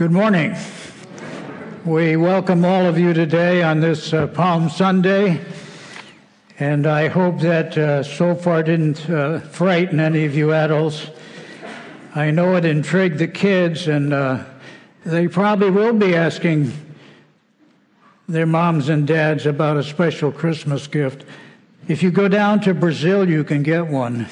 Good 0.00 0.12
morning. 0.12 0.56
We 1.84 2.16
welcome 2.16 2.64
all 2.64 2.86
of 2.86 2.98
you 2.98 3.12
today 3.12 3.62
on 3.62 3.80
this 3.80 4.14
uh, 4.14 4.28
Palm 4.28 4.70
Sunday, 4.70 5.44
and 6.58 6.86
I 6.86 7.08
hope 7.08 7.40
that 7.40 7.76
uh, 7.76 8.02
so 8.02 8.34
far 8.34 8.62
didn't 8.62 9.10
uh, 9.10 9.40
frighten 9.40 10.00
any 10.00 10.24
of 10.24 10.34
you 10.34 10.54
adults. 10.54 11.10
I 12.14 12.30
know 12.30 12.56
it 12.56 12.64
intrigued 12.64 13.18
the 13.18 13.28
kids, 13.28 13.88
and 13.88 14.14
uh, 14.14 14.44
they 15.04 15.28
probably 15.28 15.68
will 15.68 15.92
be 15.92 16.16
asking 16.16 16.72
their 18.26 18.46
moms 18.46 18.88
and 18.88 19.06
dads 19.06 19.44
about 19.44 19.76
a 19.76 19.82
special 19.82 20.32
Christmas 20.32 20.86
gift. 20.86 21.26
If 21.88 22.02
you 22.02 22.10
go 22.10 22.26
down 22.26 22.60
to 22.60 22.72
Brazil, 22.72 23.28
you 23.28 23.44
can 23.44 23.62
get 23.62 23.86
one. 23.86 24.28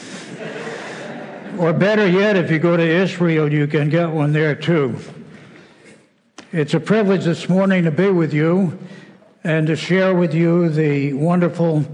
or 1.59 1.75
better 1.75 2.09
yet, 2.09 2.37
if 2.37 2.51
you 2.51 2.59
go 2.59 2.75
to 2.75 2.83
Israel, 2.83 3.53
you 3.53 3.67
can 3.67 3.91
get 3.91 4.09
one 4.09 4.33
there 4.33 4.55
too. 4.55 4.97
It's 6.51 6.73
a 6.73 6.81
privilege 6.81 7.25
this 7.25 7.47
morning 7.47 7.85
to 7.85 7.91
be 7.91 8.09
with 8.09 8.33
you 8.33 8.79
and 9.45 9.67
to 9.67 9.77
share 9.77 10.15
with 10.15 10.33
you 10.33 10.71
the 10.71 11.13
wonderful 11.13 11.85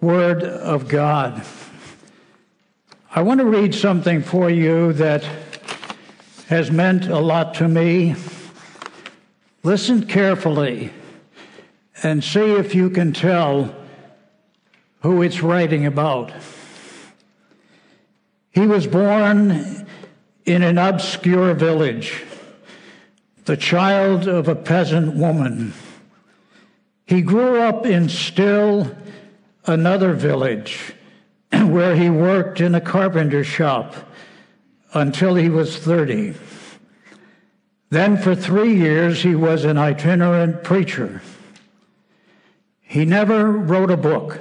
Word 0.00 0.44
of 0.44 0.86
God. 0.86 1.44
I 3.12 3.22
want 3.22 3.40
to 3.40 3.44
read 3.44 3.74
something 3.74 4.22
for 4.22 4.50
you 4.50 4.92
that 4.92 5.28
has 6.46 6.70
meant 6.70 7.06
a 7.06 7.18
lot 7.18 7.54
to 7.54 7.66
me. 7.66 8.14
Listen 9.64 10.06
carefully 10.06 10.92
and 12.00 12.22
see 12.22 12.52
if 12.52 12.76
you 12.76 12.90
can 12.90 13.12
tell 13.12 13.74
who 15.02 15.22
it's 15.22 15.42
writing 15.42 15.86
about. 15.86 16.30
He 18.52 18.64
was 18.64 18.86
born 18.86 19.88
in 20.46 20.62
an 20.62 20.78
obscure 20.78 21.52
village 21.54 22.22
the 23.48 23.56
child 23.56 24.28
of 24.28 24.46
a 24.46 24.54
peasant 24.54 25.14
woman. 25.14 25.72
He 27.06 27.22
grew 27.22 27.62
up 27.62 27.86
in 27.86 28.10
still 28.10 28.94
another 29.64 30.12
village 30.12 30.92
where 31.52 31.96
he 31.96 32.10
worked 32.10 32.60
in 32.60 32.74
a 32.74 32.80
carpenter 32.82 33.42
shop 33.42 33.94
until 34.92 35.34
he 35.34 35.48
was 35.48 35.78
30. 35.78 36.34
Then, 37.88 38.18
for 38.18 38.34
three 38.34 38.76
years, 38.76 39.22
he 39.22 39.34
was 39.34 39.64
an 39.64 39.78
itinerant 39.78 40.62
preacher. 40.62 41.22
He 42.82 43.06
never 43.06 43.50
wrote 43.50 43.90
a 43.90 43.96
book, 43.96 44.40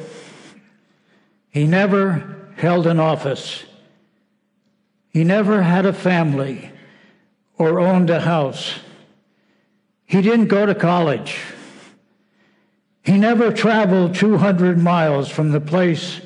he 1.50 1.66
never 1.66 2.52
held 2.58 2.86
an 2.86 3.00
office, 3.00 3.64
he 5.08 5.24
never 5.24 5.62
had 5.62 5.86
a 5.86 5.94
family 5.94 6.74
or 7.58 7.80
owned 7.80 8.10
a 8.10 8.20
house. 8.20 8.82
He 10.08 10.22
didn't 10.22 10.48
go 10.48 10.66
to 10.66 10.74
college. 10.74 11.38
He 13.04 13.18
never 13.18 13.52
traveled 13.52 14.16
200 14.16 14.78
miles 14.78 15.30
from 15.30 15.52
the 15.52 15.62
place 15.62 16.22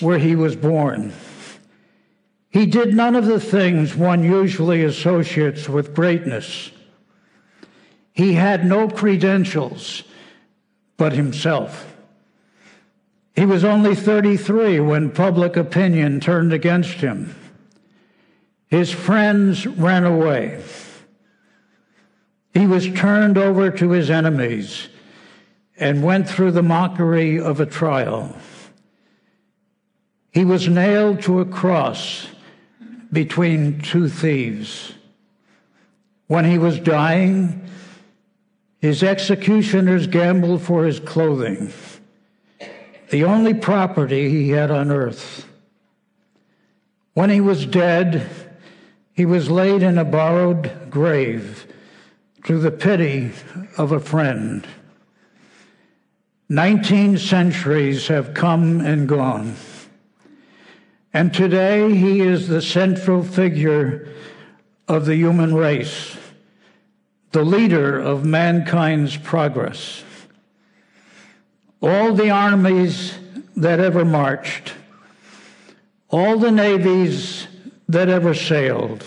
where 0.00 0.18
he 0.18 0.34
was 0.34 0.56
born. 0.56 1.12
He 2.48 2.66
did 2.66 2.94
none 2.94 3.14
of 3.16 3.26
the 3.26 3.40
things 3.40 3.94
one 3.94 4.22
usually 4.22 4.82
associates 4.84 5.68
with 5.68 5.94
greatness. 5.94 6.70
He 8.12 8.32
had 8.32 8.64
no 8.64 8.88
credentials 8.88 10.04
but 10.96 11.12
himself. 11.12 11.94
He 13.34 13.44
was 13.44 13.64
only 13.64 13.94
33 13.94 14.80
when 14.80 15.10
public 15.10 15.56
opinion 15.56 16.20
turned 16.20 16.52
against 16.52 16.94
him. 16.94 17.34
His 18.68 18.90
friends 18.90 19.66
ran 19.66 20.04
away. 20.04 20.62
He 22.56 22.66
was 22.66 22.90
turned 22.94 23.36
over 23.36 23.70
to 23.70 23.90
his 23.90 24.08
enemies 24.08 24.88
and 25.76 26.02
went 26.02 26.26
through 26.26 26.52
the 26.52 26.62
mockery 26.62 27.38
of 27.38 27.60
a 27.60 27.66
trial. 27.66 28.34
He 30.32 30.42
was 30.42 30.66
nailed 30.66 31.20
to 31.24 31.40
a 31.40 31.44
cross 31.44 32.28
between 33.12 33.82
two 33.82 34.08
thieves. 34.08 34.94
When 36.28 36.46
he 36.46 36.56
was 36.56 36.80
dying, 36.80 37.68
his 38.78 39.02
executioners 39.02 40.06
gambled 40.06 40.62
for 40.62 40.86
his 40.86 40.98
clothing, 40.98 41.74
the 43.10 43.24
only 43.24 43.52
property 43.52 44.30
he 44.30 44.48
had 44.48 44.70
on 44.70 44.90
earth. 44.90 45.46
When 47.12 47.28
he 47.28 47.42
was 47.42 47.66
dead, 47.66 48.26
he 49.12 49.26
was 49.26 49.50
laid 49.50 49.82
in 49.82 49.98
a 49.98 50.06
borrowed 50.06 50.88
grave 50.88 51.70
through 52.46 52.60
the 52.60 52.70
pity 52.70 53.32
of 53.76 53.90
a 53.90 53.98
friend. 53.98 54.64
Nineteen 56.48 57.18
centuries 57.18 58.06
have 58.06 58.34
come 58.34 58.80
and 58.80 59.08
gone. 59.08 59.56
And 61.12 61.34
today 61.34 61.92
he 61.92 62.20
is 62.20 62.46
the 62.46 62.62
central 62.62 63.24
figure 63.24 64.08
of 64.86 65.06
the 65.06 65.16
human 65.16 65.56
race, 65.56 66.16
the 67.32 67.44
leader 67.44 67.98
of 67.98 68.24
mankind's 68.24 69.16
progress. 69.16 70.04
All 71.82 72.14
the 72.14 72.30
armies 72.30 73.18
that 73.56 73.80
ever 73.80 74.04
marched, 74.04 74.72
all 76.10 76.38
the 76.38 76.52
navies 76.52 77.48
that 77.88 78.08
ever 78.08 78.34
sailed, 78.34 79.04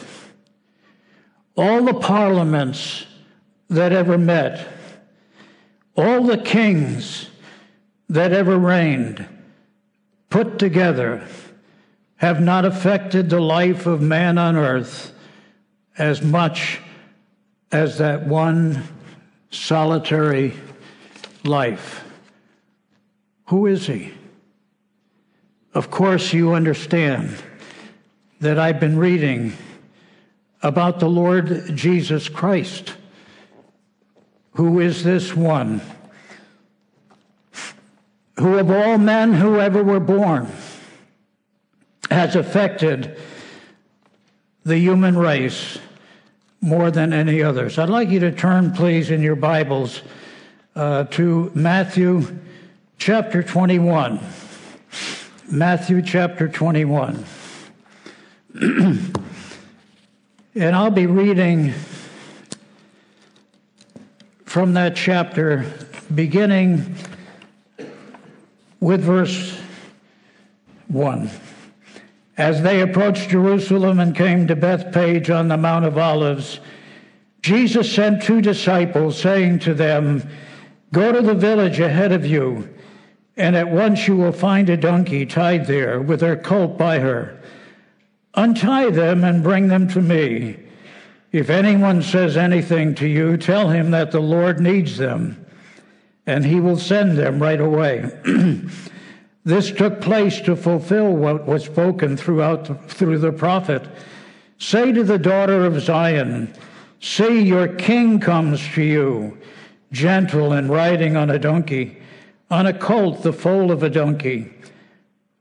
all 1.56 1.86
the 1.86 1.94
parliaments 1.94 3.06
that 3.70 3.92
ever 3.94 4.18
met, 4.18 4.68
all 5.96 6.24
the 6.24 6.38
kings 6.38 7.30
that 8.10 8.32
ever 8.32 8.58
reigned, 8.58 9.28
put 10.30 10.58
together, 10.58 11.28
have 12.18 12.42
not 12.42 12.66
affected 12.66 13.30
the 13.30 13.40
life 13.40 13.86
of 13.86 14.02
man 14.02 14.38
on 14.38 14.56
earth 14.56 15.14
as 15.98 16.22
much 16.22 16.80
as 17.72 18.00
that 18.00 18.26
one 18.26 18.84
solitary 19.52 20.54
life. 21.44 22.04
Who 23.46 23.68
is 23.68 23.88
he? 23.88 24.14
Of 25.74 25.92
course, 25.92 26.34
you 26.34 26.54
understand 26.54 27.42
that 28.42 28.58
I've 28.58 28.80
been 28.80 28.98
reading 28.98 29.54
about 30.62 31.00
the 31.00 31.10
Lord 31.10 31.76
Jesus 31.76 32.28
Christ 32.28 32.96
who 34.54 34.80
is 34.80 35.04
this 35.04 35.36
one? 35.36 35.82
Who 38.40 38.58
of 38.58 38.72
all 38.72 38.98
men 38.98 39.34
who 39.34 39.60
ever 39.60 39.84
were 39.84 40.00
born 40.00 40.48
has 42.10 42.36
affected 42.36 43.18
the 44.64 44.78
human 44.78 45.18
race 45.18 45.80
more 46.62 46.92
than 46.92 47.14
any 47.14 47.42
others. 47.42 47.78
I'd 47.78 47.90
like 47.90 48.10
you 48.10 48.20
to 48.20 48.32
turn, 48.32 48.72
please, 48.72 49.12
in 49.12 49.22
your 49.22 49.36
Bibles 49.36 50.02
uh, 50.76 51.06
to 51.06 51.52
Matthew 51.56 52.40
chapter 52.98 53.42
21. 53.42 54.20
Matthew 55.52 56.02
chapter 56.02 56.48
21. 56.48 57.24
and 58.62 59.16
I'll 60.56 60.92
be 60.92 61.08
reading 61.08 61.74
from 64.50 64.74
that 64.74 64.96
chapter, 64.96 65.64
beginning 66.16 66.96
with 68.80 69.00
verse 69.00 69.62
1. 70.88 71.30
As 72.36 72.64
they 72.64 72.82
approached 72.82 73.30
Jerusalem 73.30 74.00
and 74.00 74.16
came 74.16 74.48
to 74.48 74.56
Bethpage 74.56 75.30
on 75.30 75.50
the 75.50 75.58
Mount 75.58 75.86
of 75.86 76.00
Olives, 76.00 76.62
Jesus 77.44 77.94
sent 77.94 78.24
two 78.24 78.42
disciples, 78.42 79.22
saying 79.22 79.60
to 79.60 79.76
them, 79.76 80.28
Go 80.92 81.12
to 81.12 81.22
the 81.22 81.36
village 81.36 81.80
ahead 81.80 82.12
of 82.12 82.26
you, 82.26 82.68
and 83.38 83.56
at 83.56 83.70
once 83.70 84.08
you 84.08 84.18
will 84.18 84.32
find 84.32 84.68
a 84.72 84.78
donkey 84.78 85.28
tied 85.28 85.68
there 85.68 86.02
with 86.02 86.22
her 86.22 86.36
colt 86.36 86.76
by 86.76 86.98
her. 86.98 87.40
Untie 88.34 88.90
them 88.90 89.24
and 89.24 89.44
bring 89.44 89.68
them 89.68 89.88
to 89.90 90.02
me. 90.02 90.69
If 91.32 91.50
anyone 91.52 92.02
says 92.02 92.38
anything 92.38 92.96
to 92.96 93.08
you, 93.08 93.38
tell 93.38 93.70
him 93.70 93.92
that 93.92 94.12
the 94.12 94.20
Lord 94.20 94.60
needs 94.60 94.98
them, 94.98 95.46
and 96.26 96.44
he 96.44 96.60
will 96.60 96.78
send 96.78 97.18
them 97.18 97.42
right 97.42 97.62
away. 97.62 98.10
this 99.44 99.72
took 99.72 100.02
place 100.02 100.42
to 100.42 100.56
fulfill 100.56 101.12
what 101.12 101.46
was 101.46 101.66
spoken 101.66 102.18
throughout 102.18 102.90
through 102.90 103.20
the 103.20 103.32
prophet. 103.32 103.88
Say 104.58 104.92
to 104.92 105.04
the 105.04 105.20
daughter 105.20 105.66
of 105.66 105.80
Zion, 105.82 106.54
See, 107.00 107.42
your 107.42 107.68
king 107.68 108.20
comes 108.20 108.68
to 108.74 108.82
you, 108.82 109.38
gentle 109.92 110.52
and 110.52 110.70
riding 110.70 111.16
on 111.16 111.30
a 111.30 111.40
donkey, 111.40 111.98
on 112.52 112.66
a 112.66 112.74
colt, 112.74 113.22
the 113.24 113.32
foal 113.32 113.72
of 113.72 113.84
a 113.84 113.90
donkey. 113.90 114.52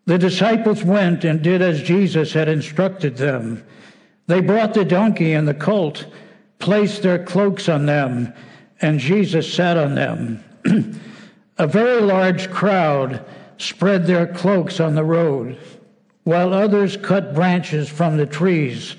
The 0.05 0.19
disciples 0.19 0.85
went 0.85 1.25
and 1.25 1.43
did 1.43 1.61
as 1.61 1.83
Jesus 1.83 2.33
had 2.35 2.49
instructed 2.49 3.17
them. 3.17 3.65
They 4.29 4.41
brought 4.43 4.75
the 4.75 4.85
donkey 4.85 5.33
and 5.33 5.49
the 5.49 5.55
colt, 5.55 6.07
placed 6.59 7.03
their 7.03 7.25
cloaks 7.25 7.69
on 7.69 7.87
them, 7.87 8.33
and 8.81 9.01
Jesus 9.01 9.53
sat 9.53 9.77
on 9.77 9.95
them. 9.95 10.45
a 11.59 11.67
very 11.67 12.03
large 12.03 12.51
crowd 12.51 13.25
spread 13.57 14.07
their 14.07 14.27
cloaks 14.27 14.81
on 14.81 14.95
the 14.95 15.03
road, 15.03 15.59
while 16.25 16.53
others 16.53 16.97
cut 16.99 17.35
branches 17.35 17.89
from 17.89 18.19
the 18.19 18.27
trees 18.27 18.97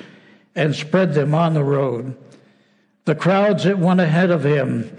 and 0.55 0.75
spread 0.75 1.13
them 1.13 1.35
on 1.35 1.53
the 1.53 1.63
road. 1.63 2.17
The 3.05 3.15
crowds 3.15 3.63
that 3.65 3.77
went 3.77 4.01
ahead 4.01 4.31
of 4.31 4.43
him 4.43 4.91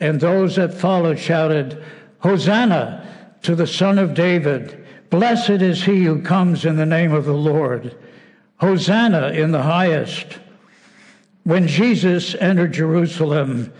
and 0.00 0.20
those 0.20 0.56
that 0.56 0.74
followed 0.74 1.18
shouted, 1.18 1.82
Hosanna 2.18 3.06
to 3.42 3.54
the 3.54 3.66
Son 3.68 4.00
of 4.00 4.14
David! 4.14 4.84
Blessed 5.10 5.62
is 5.62 5.84
he 5.84 6.04
who 6.04 6.20
comes 6.20 6.64
in 6.64 6.76
the 6.76 6.84
name 6.84 7.12
of 7.12 7.24
the 7.24 7.32
Lord. 7.32 7.96
Hosanna 8.58 9.28
in 9.28 9.52
the 9.52 9.62
highest. 9.62 10.38
When 11.44 11.68
Jesus 11.68 12.34
entered 12.34 12.72
Jerusalem, 12.72 13.72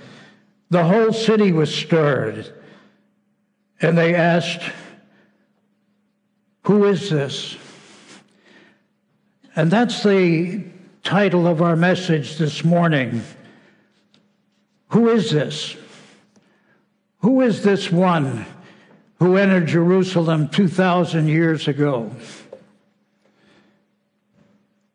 the 0.70 0.84
whole 0.84 1.12
city 1.12 1.52
was 1.52 1.74
stirred, 1.74 2.52
and 3.80 3.96
they 3.96 4.14
asked, 4.14 4.62
Who 6.62 6.84
is 6.84 7.10
this? 7.10 7.56
And 9.54 9.70
that's 9.70 10.02
the 10.02 10.64
title 11.02 11.46
of 11.46 11.62
our 11.62 11.76
message 11.76 12.36
this 12.36 12.62
morning. 12.62 13.22
Who 14.88 15.08
is 15.08 15.30
this? 15.30 15.76
Who 17.20 17.40
is 17.40 17.62
this 17.62 17.90
one 17.90 18.46
who 19.18 19.36
entered 19.36 19.66
Jerusalem 19.66 20.48
2,000 20.48 21.28
years 21.28 21.68
ago? 21.68 22.10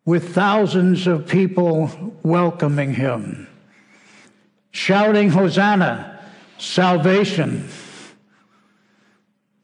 With 0.06 0.33
thousands 0.33 1.06
of 1.07 1.27
people 1.27 1.92
welcoming 2.24 2.94
him, 2.94 3.48
shouting, 4.71 5.30
Hosanna, 5.30 6.19
salvation. 6.57 7.69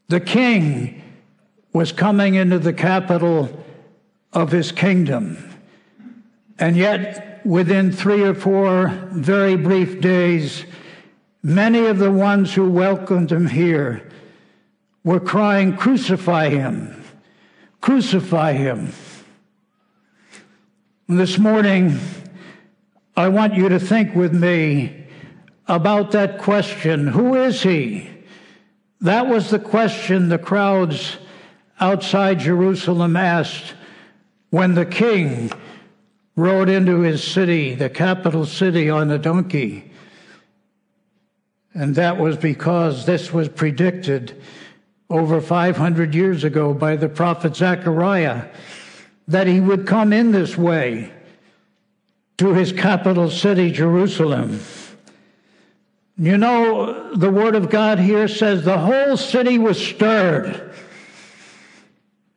The 0.08 0.20
king 0.20 1.02
was 1.72 1.92
coming 1.92 2.34
into 2.34 2.58
the 2.58 2.72
capital 2.72 3.64
of 4.32 4.52
his 4.52 4.72
kingdom. 4.72 5.44
And 6.58 6.76
yet, 6.76 7.40
within 7.44 7.92
three 7.92 8.22
or 8.22 8.34
four 8.34 8.88
very 9.12 9.56
brief 9.56 10.00
days, 10.00 10.64
many 11.42 11.86
of 11.86 11.98
the 11.98 12.10
ones 12.10 12.54
who 12.54 12.70
welcomed 12.70 13.30
him 13.30 13.46
here 13.48 14.08
were 15.04 15.20
crying, 15.20 15.76
Crucify 15.76 16.48
him! 16.48 17.04
Crucify 17.80 18.52
him! 18.52 18.92
This 21.10 21.38
morning, 21.38 21.98
I 23.16 23.28
want 23.28 23.54
you 23.54 23.70
to 23.70 23.80
think 23.80 24.14
with 24.14 24.34
me 24.34 25.06
about 25.66 26.10
that 26.10 26.38
question 26.38 27.06
Who 27.06 27.34
is 27.34 27.62
he? 27.62 28.10
That 29.00 29.26
was 29.26 29.48
the 29.48 29.58
question 29.58 30.28
the 30.28 30.36
crowds 30.36 31.16
outside 31.80 32.40
Jerusalem 32.40 33.16
asked 33.16 33.72
when 34.50 34.74
the 34.74 34.84
king 34.84 35.50
rode 36.36 36.68
into 36.68 37.00
his 37.00 37.24
city, 37.24 37.74
the 37.74 37.88
capital 37.88 38.44
city, 38.44 38.90
on 38.90 39.10
a 39.10 39.16
donkey. 39.18 39.90
And 41.72 41.94
that 41.94 42.18
was 42.18 42.36
because 42.36 43.06
this 43.06 43.32
was 43.32 43.48
predicted 43.48 44.42
over 45.08 45.40
500 45.40 46.14
years 46.14 46.44
ago 46.44 46.74
by 46.74 46.96
the 46.96 47.08
prophet 47.08 47.56
Zechariah 47.56 48.48
that 49.28 49.46
he 49.46 49.60
would 49.60 49.86
come 49.86 50.12
in 50.12 50.32
this 50.32 50.56
way 50.56 51.12
to 52.38 52.54
his 52.54 52.72
capital 52.72 53.30
city, 53.30 53.70
Jerusalem. 53.70 54.60
You 56.16 56.36
know, 56.36 57.14
the 57.14 57.30
Word 57.30 57.54
of 57.54 57.70
God 57.70 57.98
here 57.98 58.26
says 58.26 58.64
the 58.64 58.78
whole 58.78 59.16
city 59.16 59.58
was 59.58 59.78
stirred. 59.78 60.74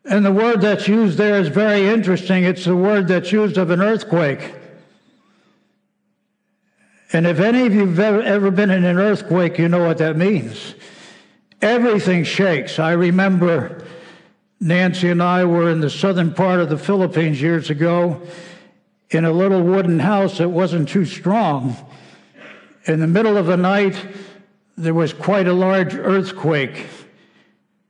And 0.05 0.25
the 0.25 0.31
word 0.31 0.61
that's 0.61 0.87
used 0.87 1.17
there 1.17 1.39
is 1.39 1.47
very 1.47 1.87
interesting. 1.87 2.43
It's 2.43 2.65
the 2.65 2.75
word 2.75 3.07
that's 3.07 3.31
used 3.31 3.57
of 3.57 3.69
an 3.69 3.81
earthquake. 3.81 4.55
And 7.13 7.27
if 7.27 7.39
any 7.39 7.65
of 7.65 7.73
you 7.73 7.87
have 7.87 7.99
ever, 7.99 8.51
been 8.51 8.71
in 8.71 8.83
an 8.83 8.97
earthquake, 8.97 9.57
you 9.57 9.67
know 9.67 9.85
what 9.85 9.99
that 9.99 10.17
means. 10.17 10.75
Everything 11.61 12.23
shakes. 12.23 12.79
I 12.79 12.93
remember 12.93 13.85
Nancy 14.63 15.09
and 15.09 15.23
I 15.23 15.43
were 15.43 15.71
in 15.71 15.81
the 15.81 15.89
southern 15.89 16.35
part 16.35 16.59
of 16.59 16.69
the 16.69 16.77
Philippines 16.77 17.41
years 17.41 17.71
ago 17.71 18.21
in 19.09 19.25
a 19.25 19.31
little 19.31 19.63
wooden 19.63 19.97
house 19.97 20.37
that 20.37 20.49
wasn't 20.49 20.87
too 20.87 21.03
strong. 21.03 21.75
In 22.85 22.99
the 22.99 23.07
middle 23.07 23.37
of 23.37 23.47
the 23.47 23.57
night, 23.57 23.95
there 24.77 24.93
was 24.93 25.13
quite 25.13 25.47
a 25.47 25.53
large 25.53 25.95
earthquake. 25.95 26.85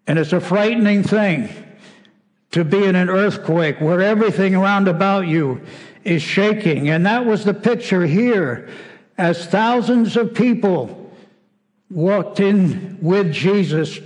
And 0.08 0.18
it's 0.18 0.32
a 0.32 0.40
frightening 0.40 1.04
thing 1.04 1.50
to 2.52 2.64
be 2.64 2.86
in 2.86 2.96
an 2.96 3.10
earthquake 3.10 3.82
where 3.82 4.00
everything 4.00 4.56
around 4.56 4.88
about 4.88 5.28
you 5.28 5.62
is 6.06 6.22
shaking. 6.22 6.90
And 6.90 7.06
that 7.06 7.26
was 7.26 7.44
the 7.44 7.54
picture 7.54 8.06
here 8.06 8.70
as 9.18 9.46
thousands 9.46 10.16
of 10.16 10.34
people 10.34 11.14
walked 11.90 12.40
in 12.40 12.98
with 13.02 13.34
Jesus 13.34 14.00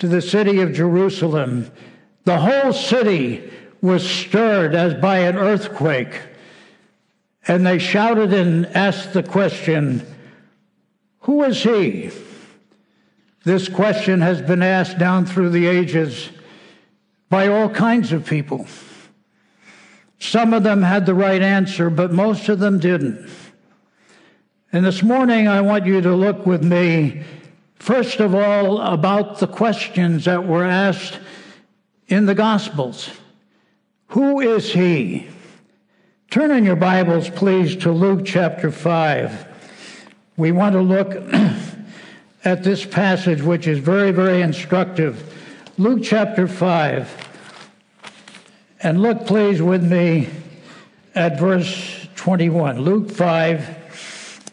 to 0.00 0.08
the 0.08 0.20
city 0.20 0.60
of 0.60 0.72
Jerusalem. 0.72 1.70
The 2.24 2.38
whole 2.38 2.72
city 2.72 3.50
was 3.80 4.08
stirred 4.08 4.74
as 4.74 4.94
by 4.94 5.18
an 5.18 5.36
earthquake. 5.36 6.20
And 7.48 7.66
they 7.66 7.78
shouted 7.78 8.32
and 8.32 8.66
asked 8.66 9.12
the 9.12 9.22
question, 9.22 10.06
Who 11.20 11.42
is 11.42 11.62
he? 11.62 12.10
This 13.44 13.68
question 13.68 14.20
has 14.20 14.40
been 14.40 14.62
asked 14.62 14.98
down 14.98 15.26
through 15.26 15.50
the 15.50 15.66
ages 15.66 16.30
by 17.28 17.48
all 17.48 17.68
kinds 17.68 18.12
of 18.12 18.24
people. 18.24 18.66
Some 20.20 20.54
of 20.54 20.62
them 20.62 20.82
had 20.82 21.04
the 21.04 21.14
right 21.14 21.42
answer, 21.42 21.90
but 21.90 22.12
most 22.12 22.48
of 22.48 22.60
them 22.60 22.78
didn't. 22.78 23.28
And 24.72 24.84
this 24.86 25.02
morning, 25.02 25.48
I 25.48 25.60
want 25.60 25.84
you 25.84 26.00
to 26.00 26.14
look 26.14 26.46
with 26.46 26.62
me, 26.62 27.24
first 27.74 28.20
of 28.20 28.32
all, 28.32 28.80
about 28.80 29.40
the 29.40 29.48
questions 29.48 30.24
that 30.26 30.46
were 30.46 30.64
asked 30.64 31.18
in 32.12 32.26
the 32.26 32.34
Gospels. 32.34 33.08
Who 34.08 34.40
is 34.40 34.70
he? 34.70 35.28
Turn 36.30 36.50
in 36.50 36.62
your 36.62 36.76
Bibles, 36.76 37.30
please, 37.30 37.74
to 37.76 37.90
Luke 37.90 38.26
chapter 38.26 38.70
5. 38.70 39.46
We 40.36 40.52
want 40.52 40.74
to 40.74 40.82
look 40.82 41.10
at 42.44 42.64
this 42.64 42.84
passage, 42.84 43.40
which 43.40 43.66
is 43.66 43.78
very, 43.78 44.10
very 44.10 44.42
instructive. 44.42 45.34
Luke 45.78 46.00
chapter 46.02 46.46
5. 46.46 47.30
And 48.82 49.00
look, 49.00 49.26
please, 49.26 49.62
with 49.62 49.82
me 49.82 50.28
at 51.14 51.38
verse 51.38 52.08
21. 52.16 52.80
Luke 52.80 53.10
5. 53.10 54.50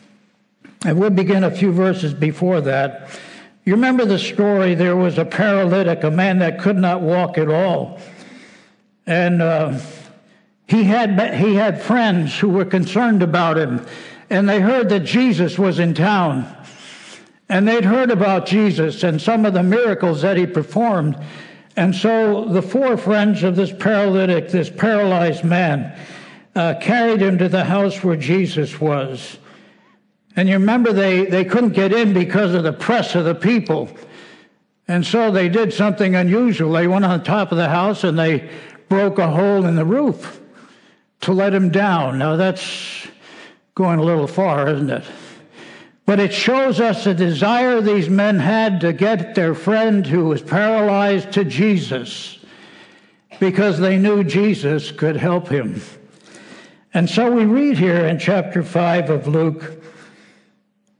And 0.85 0.97
we'll 0.97 1.09
begin 1.09 1.43
a 1.43 1.51
few 1.51 1.73
verses 1.73 2.13
before 2.13 2.61
that. 2.61 3.09
You 3.65 3.73
remember 3.75 4.05
the 4.05 4.19
story? 4.19 4.75
There 4.75 4.95
was 4.95 5.17
a 5.17 5.25
paralytic, 5.25 6.03
a 6.03 6.11
man 6.11 6.39
that 6.39 6.59
could 6.59 6.77
not 6.77 7.01
walk 7.01 7.37
at 7.37 7.49
all. 7.49 7.99
And 9.05 9.41
uh, 9.41 9.79
he, 10.67 10.83
had, 10.83 11.35
he 11.35 11.55
had 11.55 11.81
friends 11.81 12.37
who 12.37 12.49
were 12.49 12.65
concerned 12.65 13.21
about 13.21 13.57
him. 13.57 13.85
And 14.29 14.47
they 14.47 14.59
heard 14.59 14.89
that 14.89 15.01
Jesus 15.01 15.57
was 15.57 15.79
in 15.79 15.93
town. 15.93 16.55
And 17.49 17.67
they'd 17.67 17.83
heard 17.83 18.11
about 18.11 18.45
Jesus 18.45 19.03
and 19.03 19.19
some 19.19 19.45
of 19.45 19.53
the 19.53 19.63
miracles 19.63 20.21
that 20.21 20.37
he 20.37 20.45
performed. 20.45 21.17
And 21.75 21.95
so 21.95 22.45
the 22.45 22.61
four 22.61 22.97
friends 22.97 23.43
of 23.43 23.55
this 23.55 23.71
paralytic, 23.71 24.49
this 24.49 24.69
paralyzed 24.69 25.43
man, 25.43 25.97
uh, 26.55 26.75
carried 26.81 27.21
him 27.21 27.37
to 27.39 27.49
the 27.49 27.63
house 27.63 28.03
where 28.03 28.15
Jesus 28.15 28.79
was. 28.79 29.37
And 30.39 30.47
you 30.47 30.55
remember 30.55 30.93
they, 30.93 31.25
they 31.25 31.43
couldn't 31.43 31.73
get 31.73 31.91
in 31.91 32.13
because 32.13 32.53
of 32.53 32.63
the 32.63 32.71
press 32.71 33.13
of 33.13 33.25
the 33.25 33.35
people. 33.35 33.89
And 34.87 35.05
so 35.05 35.31
they 35.31 35.49
did 35.49 35.73
something 35.73 36.15
unusual. 36.15 36.71
They 36.71 36.87
went 36.87 37.03
on 37.03 37.25
top 37.25 37.51
of 37.51 37.57
the 37.57 37.67
house 37.67 38.05
and 38.05 38.17
they 38.17 38.49
broke 38.87 39.19
a 39.19 39.27
hole 39.27 39.65
in 39.65 39.75
the 39.75 39.83
roof 39.83 40.39
to 41.21 41.33
let 41.33 41.53
him 41.53 41.71
down. 41.71 42.19
Now 42.19 42.37
that's 42.37 43.05
going 43.75 43.99
a 43.99 44.03
little 44.03 44.27
far, 44.27 44.69
isn't 44.69 44.89
it? 44.89 45.03
But 46.05 46.21
it 46.21 46.33
shows 46.33 46.79
us 46.79 47.03
the 47.03 47.13
desire 47.13 47.81
these 47.81 48.07
men 48.07 48.39
had 48.39 48.79
to 48.79 48.93
get 48.93 49.35
their 49.35 49.53
friend 49.53 50.07
who 50.07 50.27
was 50.27 50.41
paralyzed 50.41 51.33
to 51.33 51.43
Jesus 51.43 52.39
because 53.41 53.77
they 53.77 53.97
knew 53.97 54.23
Jesus 54.23 54.89
could 54.89 55.17
help 55.17 55.49
him. 55.49 55.81
And 56.93 57.09
so 57.09 57.29
we 57.29 57.43
read 57.43 57.77
here 57.77 58.05
in 58.05 58.19
chapter 58.19 58.63
5 58.63 59.09
of 59.09 59.27
Luke 59.27 59.78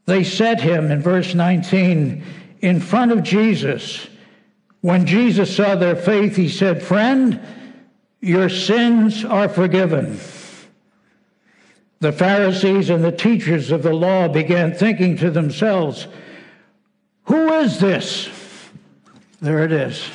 they 0.10 0.24
set 0.24 0.60
him, 0.60 0.92
in 0.92 1.02
verse 1.02 1.34
19, 1.34 2.24
in 2.62 2.80
front 2.80 3.12
of 3.12 3.24
Jesus. 3.24 4.08
When 4.82 5.06
Jesus 5.06 5.56
saw 5.56 5.76
their 5.76 5.96
faith, 5.96 6.36
he 6.36 6.50
said, 6.50 6.82
Friend, 6.82 7.40
your 8.20 8.50
sins 8.50 9.24
are 9.24 9.48
forgiven. 9.48 10.20
the 12.02 12.12
Pharisees 12.12 12.90
and 12.90 13.04
the 13.04 13.12
teachers 13.12 13.72
of 13.72 13.84
the 13.84 13.94
law 13.94 14.28
began 14.28 14.74
thinking 14.74 15.18
to 15.18 15.30
themselves, 15.30 16.08
Who 17.24 17.54
is 17.54 17.80
this? 17.80 18.30
There 19.42 19.64
it 19.64 19.72
is. 19.72 20.10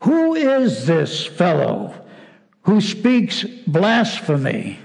Who 0.00 0.34
is 0.34 0.86
this 0.86 1.24
fellow 1.24 1.94
who 2.62 2.80
speaks 2.80 3.44
blasphemy? 3.66 4.78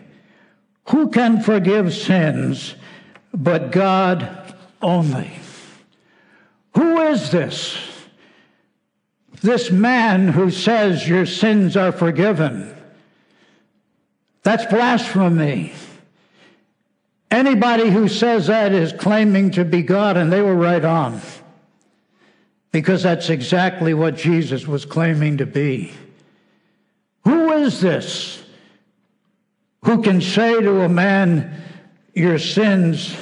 Who 0.89 1.09
can 1.09 1.41
forgive 1.41 1.93
sins 1.93 2.75
but 3.37 3.71
God 3.71 4.55
only? 4.81 5.31
Who 6.75 6.99
is 7.01 7.29
this? 7.29 7.77
This 9.41 9.69
man 9.71 10.29
who 10.29 10.49
says 10.49 11.07
your 11.07 11.27
sins 11.27 11.77
are 11.77 11.91
forgiven. 11.91 12.75
That's 14.41 14.65
blasphemy. 14.65 15.73
Anybody 17.29 17.89
who 17.89 18.07
says 18.07 18.47
that 18.47 18.71
is 18.71 18.91
claiming 18.93 19.51
to 19.51 19.63
be 19.63 19.83
God, 19.83 20.17
and 20.17 20.33
they 20.33 20.41
were 20.41 20.55
right 20.55 20.83
on. 20.83 21.21
Because 22.71 23.03
that's 23.03 23.29
exactly 23.29 23.93
what 23.93 24.15
Jesus 24.15 24.65
was 24.65 24.85
claiming 24.85 25.37
to 25.37 25.45
be. 25.45 25.93
Who 27.23 27.51
is 27.51 27.81
this 27.81 28.43
who 29.83 30.01
can 30.01 30.19
say 30.19 30.59
to 30.59 30.81
a 30.81 30.89
man, 30.89 31.63
Your 32.17 32.39
sins 32.39 33.15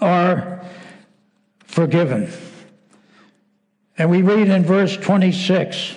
are 0.00 0.64
forgiven? 1.64 2.30
And 3.98 4.08
we 4.08 4.22
read 4.22 4.46
in 4.46 4.62
verse 4.62 4.96
26 4.96 5.96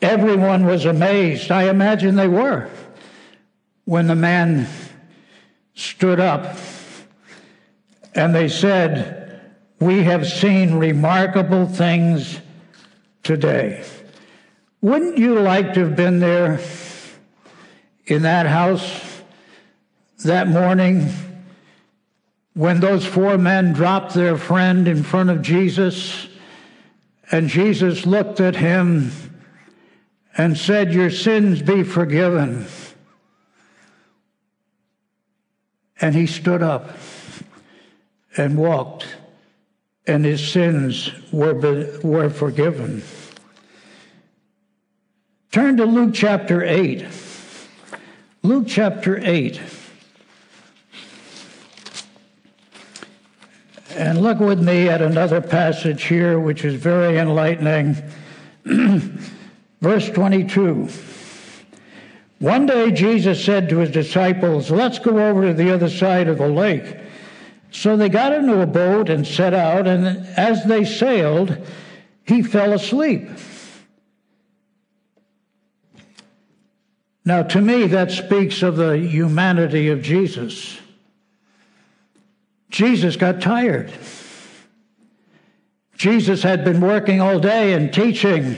everyone 0.00 0.64
was 0.64 0.86
amazed. 0.86 1.50
I 1.50 1.68
imagine 1.68 2.16
they 2.16 2.26
were 2.26 2.70
when 3.84 4.06
the 4.06 4.14
man 4.14 4.66
stood 5.74 6.20
up 6.20 6.56
and 8.14 8.34
they 8.34 8.48
said, 8.48 9.52
We 9.80 10.04
have 10.04 10.26
seen 10.26 10.76
remarkable 10.76 11.66
things 11.66 12.40
today. 13.22 13.84
Wouldn't 14.80 15.18
you 15.18 15.38
like 15.38 15.74
to 15.74 15.80
have 15.80 15.96
been 15.96 16.20
there 16.20 16.60
in 18.06 18.22
that 18.22 18.46
house 18.46 19.13
that 20.24 20.48
morning 20.48 21.08
when 22.54 22.80
those 22.80 23.04
four 23.04 23.36
men 23.38 23.72
dropped 23.72 24.14
their 24.14 24.36
friend 24.36 24.86
in 24.86 25.02
front 25.02 25.30
of 25.30 25.42
Jesus 25.42 26.28
and 27.30 27.48
Jesus 27.48 28.06
looked 28.06 28.40
at 28.40 28.56
him 28.56 29.10
and 30.36 30.56
said, 30.56 30.92
Your 30.92 31.10
sins 31.10 31.62
be 31.62 31.82
forgiven? 31.82 32.66
And 36.00 36.14
he 36.14 36.26
stood 36.26 36.62
up 36.62 36.96
and 38.36 38.58
walked, 38.58 39.06
and 40.06 40.24
his 40.24 40.46
sins 40.46 41.10
were, 41.32 41.54
were 42.02 42.30
forgiven. 42.30 43.02
Turn 45.50 45.76
to 45.76 45.84
Luke 45.86 46.14
chapter 46.14 46.62
8. 46.64 47.06
Luke 48.42 48.66
chapter 48.66 49.18
8. 49.24 49.60
And 53.96 54.20
look 54.20 54.40
with 54.40 54.60
me 54.60 54.88
at 54.88 55.00
another 55.00 55.40
passage 55.40 56.04
here, 56.04 56.40
which 56.40 56.64
is 56.64 56.74
very 56.74 57.18
enlightening. 57.18 57.96
Verse 59.80 60.10
22. 60.10 60.88
One 62.40 62.66
day 62.66 62.90
Jesus 62.90 63.42
said 63.44 63.68
to 63.68 63.78
his 63.78 63.90
disciples, 63.90 64.70
Let's 64.70 64.98
go 64.98 65.18
over 65.18 65.46
to 65.46 65.54
the 65.54 65.72
other 65.72 65.88
side 65.88 66.28
of 66.28 66.38
the 66.38 66.48
lake. 66.48 66.96
So 67.70 67.96
they 67.96 68.08
got 68.08 68.32
into 68.32 68.60
a 68.60 68.66
boat 68.66 69.08
and 69.08 69.26
set 69.26 69.54
out, 69.54 69.86
and 69.86 70.26
as 70.36 70.64
they 70.64 70.84
sailed, 70.84 71.56
he 72.24 72.42
fell 72.42 72.72
asleep. 72.72 73.28
Now, 77.24 77.42
to 77.42 77.60
me, 77.60 77.86
that 77.86 78.10
speaks 78.10 78.62
of 78.62 78.76
the 78.76 78.98
humanity 78.98 79.88
of 79.88 80.02
Jesus. 80.02 80.78
Jesus 82.74 83.14
got 83.14 83.40
tired. 83.40 83.92
Jesus 85.96 86.42
had 86.42 86.64
been 86.64 86.80
working 86.80 87.20
all 87.20 87.38
day 87.38 87.72
and 87.72 87.92
teaching. 87.92 88.56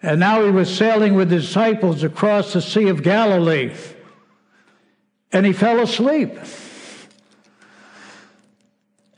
And 0.00 0.20
now 0.20 0.44
he 0.44 0.52
was 0.52 0.72
sailing 0.72 1.14
with 1.14 1.28
his 1.28 1.44
disciples 1.44 2.04
across 2.04 2.52
the 2.52 2.62
Sea 2.62 2.86
of 2.88 3.02
Galilee. 3.02 3.74
And 5.32 5.44
he 5.44 5.52
fell 5.52 5.80
asleep. 5.80 6.38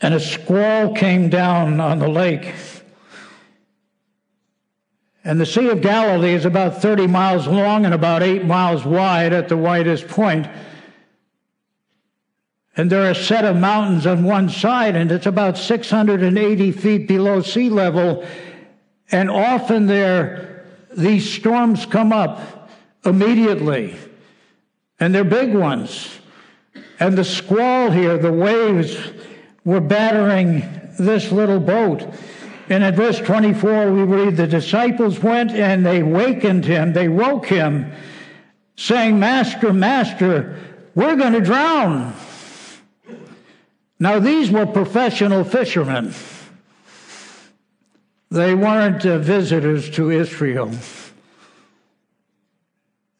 And 0.00 0.14
a 0.14 0.20
squall 0.20 0.94
came 0.94 1.28
down 1.28 1.80
on 1.80 1.98
the 1.98 2.08
lake. 2.08 2.54
And 5.22 5.38
the 5.38 5.44
Sea 5.44 5.68
of 5.68 5.82
Galilee 5.82 6.32
is 6.32 6.46
about 6.46 6.80
30 6.80 7.08
miles 7.08 7.46
long 7.46 7.84
and 7.84 7.92
about 7.92 8.22
8 8.22 8.42
miles 8.46 8.86
wide 8.86 9.34
at 9.34 9.50
the 9.50 9.56
widest 9.58 10.08
point. 10.08 10.48
And 12.80 12.88
there 12.88 13.04
are 13.04 13.10
a 13.10 13.14
set 13.14 13.44
of 13.44 13.58
mountains 13.58 14.06
on 14.06 14.24
one 14.24 14.48
side, 14.48 14.96
and 14.96 15.12
it's 15.12 15.26
about 15.26 15.58
680 15.58 16.72
feet 16.72 17.06
below 17.06 17.42
sea 17.42 17.68
level. 17.68 18.26
And 19.12 19.30
often 19.30 19.86
there 19.86 20.64
these 20.96 21.30
storms 21.30 21.84
come 21.84 22.10
up 22.10 22.70
immediately, 23.04 23.96
and 24.98 25.14
they're 25.14 25.24
big 25.24 25.54
ones. 25.54 26.20
And 26.98 27.18
the 27.18 27.24
squall 27.24 27.90
here, 27.90 28.16
the 28.16 28.32
waves 28.32 28.96
were 29.66 29.82
battering 29.82 30.60
this 30.98 31.30
little 31.30 31.60
boat. 31.60 32.02
And 32.70 32.82
in 32.82 32.94
verse 32.94 33.18
24, 33.18 33.92
we 33.92 34.04
read, 34.04 34.38
The 34.38 34.46
disciples 34.46 35.22
went 35.22 35.50
and 35.50 35.84
they 35.84 36.02
wakened 36.02 36.64
him, 36.64 36.94
they 36.94 37.08
woke 37.08 37.44
him, 37.44 37.92
saying, 38.76 39.20
Master, 39.20 39.70
Master, 39.70 40.58
we're 40.94 41.16
going 41.16 41.34
to 41.34 41.42
drown. 41.42 42.14
Now, 44.02 44.18
these 44.18 44.50
were 44.50 44.64
professional 44.64 45.44
fishermen. 45.44 46.14
They 48.30 48.54
weren't 48.54 49.04
uh, 49.04 49.18
visitors 49.18 49.90
to 49.90 50.10
Israel. 50.10 50.70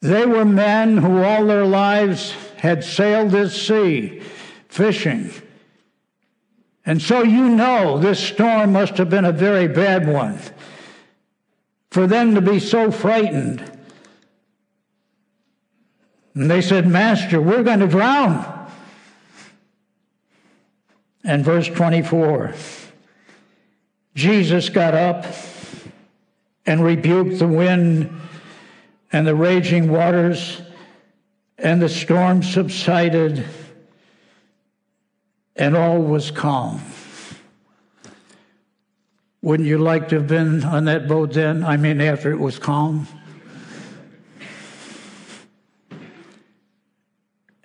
They 0.01 0.25
were 0.25 0.45
men 0.45 0.97
who 0.97 1.21
all 1.21 1.45
their 1.45 1.65
lives 1.65 2.31
had 2.57 2.83
sailed 2.83 3.29
this 3.29 3.67
sea 3.67 4.23
fishing. 4.67 5.31
And 6.83 6.99
so 6.99 7.21
you 7.21 7.49
know 7.49 7.99
this 7.99 8.19
storm 8.19 8.73
must 8.73 8.97
have 8.97 9.09
been 9.09 9.25
a 9.25 9.31
very 9.31 9.67
bad 9.67 10.07
one 10.07 10.39
for 11.91 12.07
them 12.07 12.33
to 12.33 12.41
be 12.41 12.59
so 12.59 12.89
frightened. 12.89 13.79
And 16.33 16.49
they 16.49 16.61
said, 16.61 16.87
Master, 16.87 17.39
we're 17.39 17.63
going 17.63 17.81
to 17.81 17.87
drown. 17.87 18.60
And 21.23 21.45
verse 21.45 21.67
24. 21.67 22.53
Jesus 24.15 24.69
got 24.69 24.93
up 24.93 25.25
and 26.65 26.83
rebuked 26.83 27.39
the 27.39 27.47
wind 27.47 28.21
and 29.11 29.27
the 29.27 29.35
raging 29.35 29.91
waters, 29.91 30.61
and 31.57 31.81
the 31.81 31.89
storm 31.89 32.41
subsided, 32.41 33.45
and 35.55 35.75
all 35.75 36.01
was 36.01 36.31
calm. 36.31 36.81
Wouldn't 39.41 39.67
you 39.67 39.79
like 39.79 40.09
to 40.09 40.15
have 40.15 40.27
been 40.27 40.63
on 40.63 40.85
that 40.85 41.07
boat 41.07 41.33
then? 41.33 41.63
I 41.63 41.75
mean, 41.75 41.99
after 41.99 42.31
it 42.31 42.39
was 42.39 42.57
calm? 42.57 43.07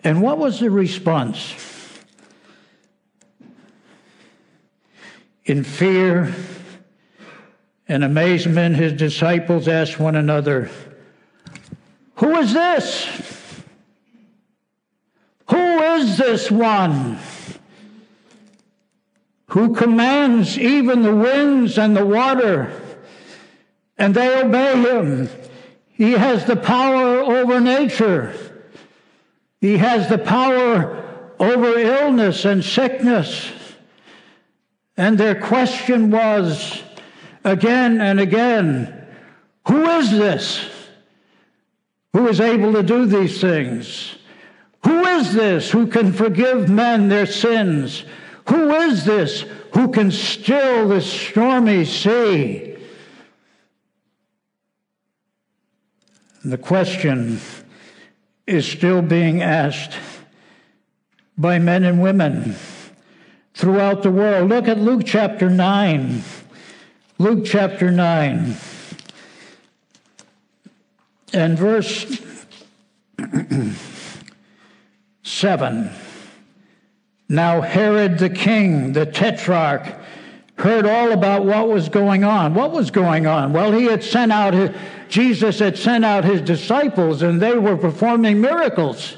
And 0.01 0.23
what 0.23 0.39
was 0.39 0.61
the 0.61 0.71
response? 0.71 1.66
In 5.47 5.63
fear 5.63 6.35
and 7.87 8.03
amazement, 8.03 8.75
his 8.75 8.93
disciples 8.95 9.69
asked 9.69 10.01
one 10.01 10.17
another, 10.17 10.69
Who 12.17 12.37
is 12.39 12.53
this? 12.53 13.63
Who 15.49 15.57
is 15.57 16.19
this 16.19 16.51
one 16.51 17.19
who 19.51 19.77
commands 19.77 20.59
even 20.59 21.03
the 21.03 21.15
winds 21.15 21.79
and 21.79 21.97
the 21.97 22.05
water, 22.05 22.73
and 23.97 24.17
they 24.17 24.43
obey 24.43 24.83
him? 24.83 25.29
He 25.91 26.13
has 26.13 26.45
the 26.45 26.57
power 26.57 27.21
over 27.21 27.61
nature. 27.61 28.35
He 29.61 29.77
has 29.77 30.09
the 30.09 30.19
power 30.19 31.33
over 31.39 31.79
illness 31.79 32.45
and 32.45 32.65
sickness. 32.65 33.53
And 34.97 35.19
their 35.19 35.35
question 35.35 36.11
was 36.11 36.83
again 37.45 38.01
and 38.01 38.19
again 38.19 39.07
Who 39.69 39.85
is 39.91 40.11
this 40.11 40.71
who 42.13 42.29
is 42.29 42.41
able 42.41 42.73
to 42.73 42.83
do 42.83 43.05
these 43.05 43.41
things? 43.41 44.17
Who 44.85 45.05
is 45.05 45.35
this 45.35 45.71
who 45.71 45.87
can 45.87 46.13
forgive 46.13 46.69
men 46.69 47.09
their 47.09 47.27
sins? 47.27 48.05
Who 48.49 48.71
is 48.75 49.05
this 49.05 49.45
who 49.75 49.89
can 49.89 50.11
still 50.11 50.89
the 50.89 51.01
stormy 51.01 51.85
sea? 51.85 52.77
The 56.45 56.57
question 56.57 57.41
is 58.47 58.67
still 58.67 59.03
being 59.03 59.43
asked 59.43 59.99
by 61.37 61.59
men 61.59 61.83
and 61.83 62.01
women 62.01 62.55
throughout 63.57 64.03
the 64.03 64.11
world. 64.11 64.51
Look 64.51 64.69
at 64.69 64.79
Luke 64.79 65.03
chapter 65.07 65.49
9. 65.49 66.23
Luke 67.19 67.47
chapter 67.47 67.91
9 67.91 68.55
and 71.33 71.59
verse 71.59 72.21
7. 75.23 75.91
Now 77.31 77.63
Herod 77.63 78.19
the 78.19 78.29
king, 78.29 78.93
the 78.93 79.07
tetrarch, 79.07 79.95
heard 80.59 80.85
all 80.85 81.13
about 81.13 81.47
what 81.47 81.71
was 81.71 81.89
going 81.89 82.25
on. 82.25 82.53
What 82.53 82.73
was 82.73 82.91
going 82.91 83.27
on? 83.27 83.55
Well, 83.55 83.73
he 83.73 83.87
had 83.87 84.05
sent 84.05 84.33
out 84.33 84.53
his, 84.53 84.71
Jesus 85.09 85.59
had 85.59 85.79
sent 85.79 86.05
out 86.05 86.25
his 86.25 86.43
disciples 86.43 87.23
and 87.23 87.41
they 87.41 87.57
were 87.57 87.79
performing 87.79 88.43
miracles. 88.43 89.17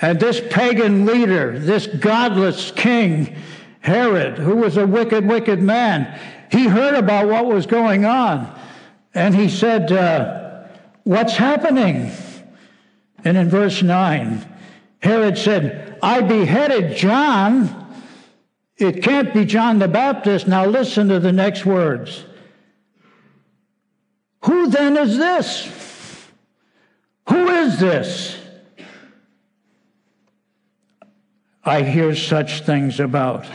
And 0.00 0.18
this 0.18 0.40
pagan 0.50 1.04
leader, 1.04 1.58
this 1.58 1.86
godless 1.86 2.70
king, 2.70 3.36
Herod, 3.80 4.38
who 4.38 4.56
was 4.56 4.76
a 4.76 4.86
wicked, 4.86 5.26
wicked 5.26 5.60
man, 5.60 6.18
he 6.50 6.66
heard 6.66 6.94
about 6.94 7.28
what 7.28 7.46
was 7.46 7.66
going 7.66 8.04
on. 8.04 8.58
And 9.14 9.34
he 9.34 9.48
said, 9.48 9.92
uh, 9.92 10.66
What's 11.04 11.36
happening? 11.36 12.12
And 13.24 13.36
in 13.36 13.48
verse 13.48 13.82
9, 13.82 14.46
Herod 15.02 15.36
said, 15.36 15.98
I 16.02 16.20
beheaded 16.20 16.96
John. 16.96 17.76
It 18.76 19.02
can't 19.02 19.32
be 19.34 19.44
John 19.44 19.78
the 19.78 19.88
Baptist. 19.88 20.46
Now 20.46 20.66
listen 20.66 21.08
to 21.08 21.20
the 21.20 21.32
next 21.32 21.66
words. 21.66 22.24
Who 24.44 24.68
then 24.68 24.96
is 24.96 25.18
this? 25.18 26.28
Who 27.28 27.48
is 27.48 27.78
this? 27.78 28.39
I 31.64 31.82
hear 31.82 32.14
such 32.14 32.62
things 32.62 33.00
about. 33.00 33.46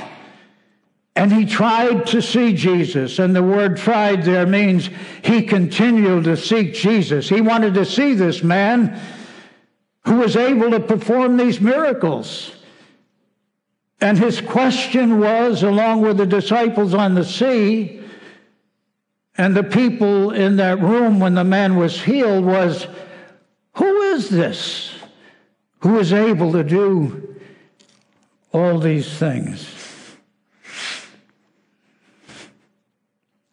And 1.16 1.32
he 1.32 1.46
tried 1.46 2.08
to 2.08 2.22
see 2.22 2.54
Jesus. 2.54 3.20
And 3.20 3.36
the 3.36 3.42
word 3.44 3.78
tried 3.78 4.24
there 4.24 4.46
means 4.46 4.90
he 5.24 5.44
continued 5.44 6.26
to 6.26 6.36
seek 6.36 6.74
Jesus. 6.74 7.30
He 7.30 7.42
wanted 7.42 7.74
to 7.76 7.86
see 7.86 8.14
this 8.14 8.44
man 8.44 9.00
who 10.06 10.18
was 10.18 10.36
able 10.36 10.72
to 10.72 10.80
perform 10.80 11.38
these 11.38 11.62
miracles. 11.62 12.52
And 14.02 14.18
his 14.18 14.42
question 14.42 15.20
was, 15.20 15.64
along 15.64 16.02
with 16.02 16.18
the 16.18 16.26
disciples 16.26 16.94
on 16.94 17.16
the 17.16 17.24
sea 17.24 18.02
and 19.38 19.56
the 19.56 19.64
people 19.64 20.32
in 20.32 20.58
that 20.58 20.80
room 20.82 21.20
when 21.20 21.34
the 21.34 21.44
man 21.44 21.78
was 21.78 22.04
healed, 22.04 22.46
was, 22.46 22.88
Who 23.76 24.02
is 24.02 24.30
this 24.30 24.92
who 25.80 26.00
is 26.00 26.12
able 26.12 26.52
to 26.52 26.64
do 26.64 27.35
all 28.56 28.80
these 28.80 29.10
things? 29.18 29.70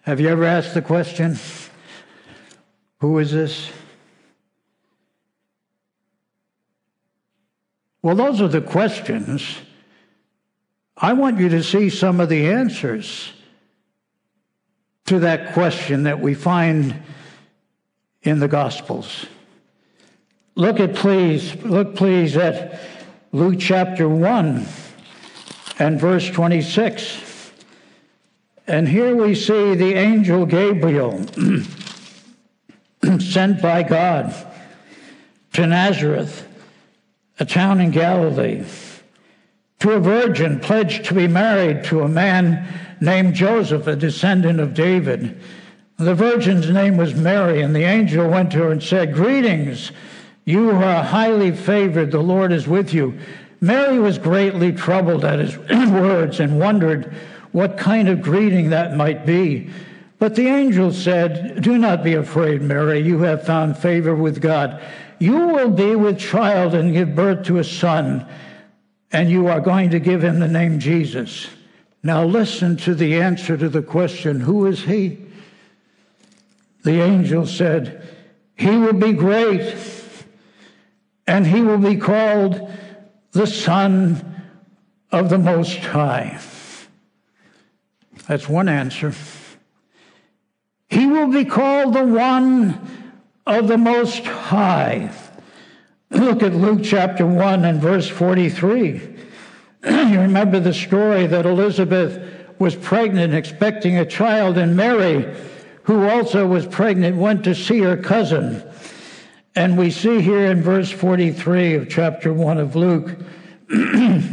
Have 0.03 0.21
you 0.21 0.29
ever 0.29 0.45
asked 0.45 0.75
the 0.75 0.83
question, 0.83 1.37
Who 3.01 3.19
is 3.19 3.33
this? 3.33 3.73
Well, 8.01 8.15
those 8.15 8.41
are 8.41 8.49
the 8.49 8.61
questions. 8.61 9.57
I 10.97 11.15
want 11.15 11.41
you 11.41 11.49
to 11.49 11.65
see 11.65 11.91
some 11.91 12.21
of 12.21 12.29
the 12.29 12.51
answers 12.51 13.33
to 15.07 15.19
that 15.19 15.53
question 15.53 16.05
that 16.05 16.21
we 16.21 16.35
find 16.35 17.03
in 18.23 18.39
the 18.39 18.47
Gospels. 18.47 19.27
Look 20.55 20.79
at 20.79 20.95
please, 20.95 21.57
look 21.65 21.97
please 21.97 22.37
at 22.37 22.81
Luke 23.33 23.57
chapter 23.59 24.09
1 24.09 24.65
and 25.79 26.01
verse 26.01 26.29
26. 26.31 27.53
And 28.67 28.89
here 28.89 29.15
we 29.15 29.35
see 29.35 29.75
the 29.75 29.95
angel 29.95 30.47
Gabriel 30.47 31.25
sent 33.19 33.61
by 33.61 33.83
God 33.83 34.35
to 35.55 35.67
Nazareth, 35.67 36.47
a 37.39 37.45
town 37.45 37.81
in 37.81 37.91
Galilee, 37.91 38.65
to 39.81 39.91
a 39.93 40.01
virgin 40.01 40.61
pledged 40.61 41.05
to 41.07 41.15
be 41.15 41.27
married 41.27 41.85
to 41.85 42.03
a 42.03 42.09
man 42.09 42.67
named 43.01 43.35
Joseph, 43.35 43.87
a 43.87 43.97
descendant 43.97 44.61
of 44.61 44.75
David. 44.75 45.41
The 45.99 46.15
virgin's 46.15 46.71
name 46.71 46.97
was 46.97 47.15
Mary, 47.15 47.63
and 47.63 47.75
the 47.75 47.83
angel 47.83 48.29
went 48.29 48.53
to 48.53 48.59
her 48.59 48.71
and 48.71 48.83
said, 48.83 49.13
Greetings, 49.13 49.91
you 50.45 50.71
are 50.71 51.03
highly 51.03 51.51
favored, 51.51 52.11
the 52.11 52.21
Lord 52.21 52.53
is 52.53 52.67
with 52.67 52.95
you. 52.95 53.19
Mary 53.63 54.01
was 54.01 54.19
greatly 54.19 54.73
troubled 54.73 55.25
at 55.25 55.39
his 55.39 55.57
words 55.91 56.41
and 56.41 56.59
wondered 56.59 57.15
what 57.53 57.79
kind 57.79 58.09
of 58.09 58.21
greeting 58.21 58.71
that 58.71 58.97
might 58.97 59.25
be. 59.25 59.71
But 60.19 60.35
the 60.35 60.49
angel 60.49 60.93
said, 60.93 61.63
Do 61.63 61.79
not 61.79 62.03
be 62.03 62.15
afraid, 62.15 62.61
Mary. 62.61 62.99
You 62.99 63.21
have 63.21 63.47
found 63.47 63.79
favor 63.79 64.17
with 64.17 64.41
God. 64.41 64.83
You 65.21 65.47
will 65.49 65.71
be 65.71 65.95
with 65.95 66.19
child 66.19 66.75
and 66.75 66.93
give 66.93 67.15
birth 67.15 67.47
to 67.47 67.59
a 67.59 67.65
son, 67.65 68.27
and 69.13 69.31
you 69.31 69.47
are 69.47 69.61
going 69.61 69.91
to 69.91 70.01
give 70.01 70.25
him 70.25 70.41
the 70.41 70.49
name 70.49 70.81
Jesus. 70.81 71.47
Now 72.03 72.25
listen 72.25 72.77
to 72.79 72.97
the 72.97 73.21
answer 73.21 73.57
to 73.57 73.69
the 73.69 73.83
question 73.83 74.41
Who 74.41 74.67
is 74.67 74.83
he? 74.83 75.19
The 76.83 77.01
angel 77.01 77.47
said, 77.47 78.03
He 78.57 78.71
will 78.77 78.93
be 78.93 79.13
great, 79.13 79.77
and 81.29 81.47
he 81.47 81.63
will 81.63 81.79
be 81.79 81.97
called 81.97 82.69
the 83.33 83.47
Son 83.47 84.43
of 85.11 85.29
the 85.31 85.39
Most 85.39 85.79
High. 85.79 86.39
That's 88.27 88.49
one 88.49 88.69
answer. 88.69 89.15
He 90.89 91.07
will 91.07 91.29
be 91.29 91.45
called 91.45 91.95
the 91.95 92.05
one 92.05 92.79
of 93.47 93.69
the 93.69 93.79
Most 93.79 94.25
High. 94.25 95.11
Look 96.11 96.43
at 96.43 96.53
Luke 96.55 96.81
chapter 96.85 97.27
1 97.27 97.65
and 97.65 97.81
verse 97.81 98.07
43. 98.07 98.91
you 99.85 100.21
remember 100.21 100.61
the 100.61 100.75
story 100.75 101.27
that 101.27 101.47
Elizabeth 101.47 102.23
was 102.59 102.77
pregnant, 102.77 103.35
expecting 103.35 103.97
a 103.97 104.05
child, 104.05 104.59
and 104.59 104.77
Mary, 104.77 105.35
who 105.85 106.07
also 106.07 106.47
was 106.47 106.67
pregnant, 106.67 107.17
went 107.17 107.45
to 107.45 107.55
see 107.55 107.79
her 107.79 107.97
cousin. 107.97 108.63
And 109.55 109.77
we 109.77 109.91
see 109.91 110.23
here 110.23 110.47
in 110.47 110.63
verse 110.63 110.91
43 110.91 111.75
of 111.75 111.91
chapter 111.91 112.33
1 112.33 112.59
of 112.59 112.75
Luke 112.75 113.19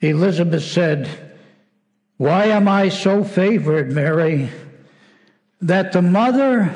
Elizabeth 0.00 0.64
said, 0.64 1.08
Why 2.18 2.46
am 2.46 2.68
I 2.68 2.90
so 2.90 3.24
favored, 3.24 3.90
Mary, 3.92 4.50
that 5.62 5.92
the 5.92 6.02
mother 6.02 6.74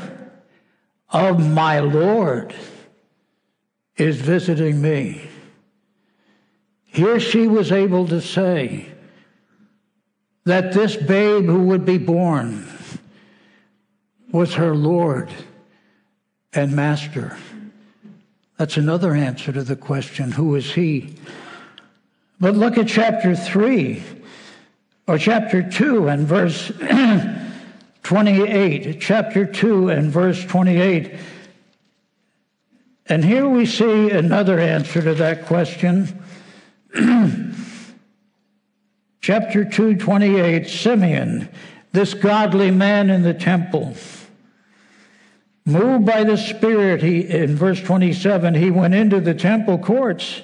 of 1.10 1.46
my 1.46 1.80
Lord 1.80 2.54
is 3.96 4.20
visiting 4.20 4.80
me? 4.80 5.28
Here 6.84 7.20
she 7.20 7.48
was 7.48 7.70
able 7.72 8.08
to 8.08 8.20
say 8.20 8.86
that 10.44 10.72
this 10.72 10.96
babe 10.96 11.44
who 11.44 11.64
would 11.64 11.84
be 11.84 11.98
born 11.98 12.66
was 14.34 14.54
her 14.54 14.74
Lord 14.74 15.30
and 16.52 16.74
Master. 16.74 17.38
That's 18.56 18.76
another 18.76 19.14
answer 19.14 19.52
to 19.52 19.62
the 19.62 19.76
question 19.76 20.32
who 20.32 20.56
is 20.56 20.74
he? 20.74 21.14
But 22.40 22.56
look 22.56 22.76
at 22.76 22.88
chapter 22.88 23.36
3 23.36 24.02
or 25.06 25.18
chapter 25.18 25.62
2 25.62 26.08
and 26.08 26.26
verse 26.26 26.72
28. 28.02 29.00
Chapter 29.00 29.46
2 29.46 29.90
and 29.90 30.10
verse 30.10 30.44
28. 30.44 31.14
And 33.06 33.24
here 33.24 33.48
we 33.48 33.66
see 33.66 34.10
another 34.10 34.58
answer 34.58 35.00
to 35.00 35.14
that 35.14 35.46
question. 35.46 36.24
chapter 39.20 39.64
2, 39.64 39.94
28. 39.94 40.66
Simeon, 40.66 41.48
this 41.92 42.14
godly 42.14 42.72
man 42.72 43.10
in 43.10 43.22
the 43.22 43.32
temple, 43.32 43.94
moved 45.64 46.06
by 46.06 46.24
the 46.24 46.36
Spirit, 46.36 47.02
he, 47.02 47.20
in 47.20 47.56
verse 47.56 47.80
27, 47.80 48.54
he 48.54 48.70
went 48.70 48.94
into 48.94 49.20
the 49.20 49.34
temple 49.34 49.78
courts 49.78 50.42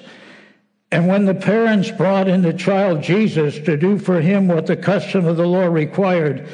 and 0.91 1.07
when 1.07 1.25
the 1.25 1.33
parents 1.33 1.89
brought 1.89 2.27
in 2.27 2.41
the 2.41 2.53
child 2.53 3.01
Jesus 3.01 3.57
to 3.59 3.77
do 3.77 3.97
for 3.97 4.19
him 4.19 4.49
what 4.49 4.65
the 4.65 4.75
custom 4.75 5.25
of 5.25 5.37
the 5.37 5.47
law 5.47 5.65
required, 5.65 6.49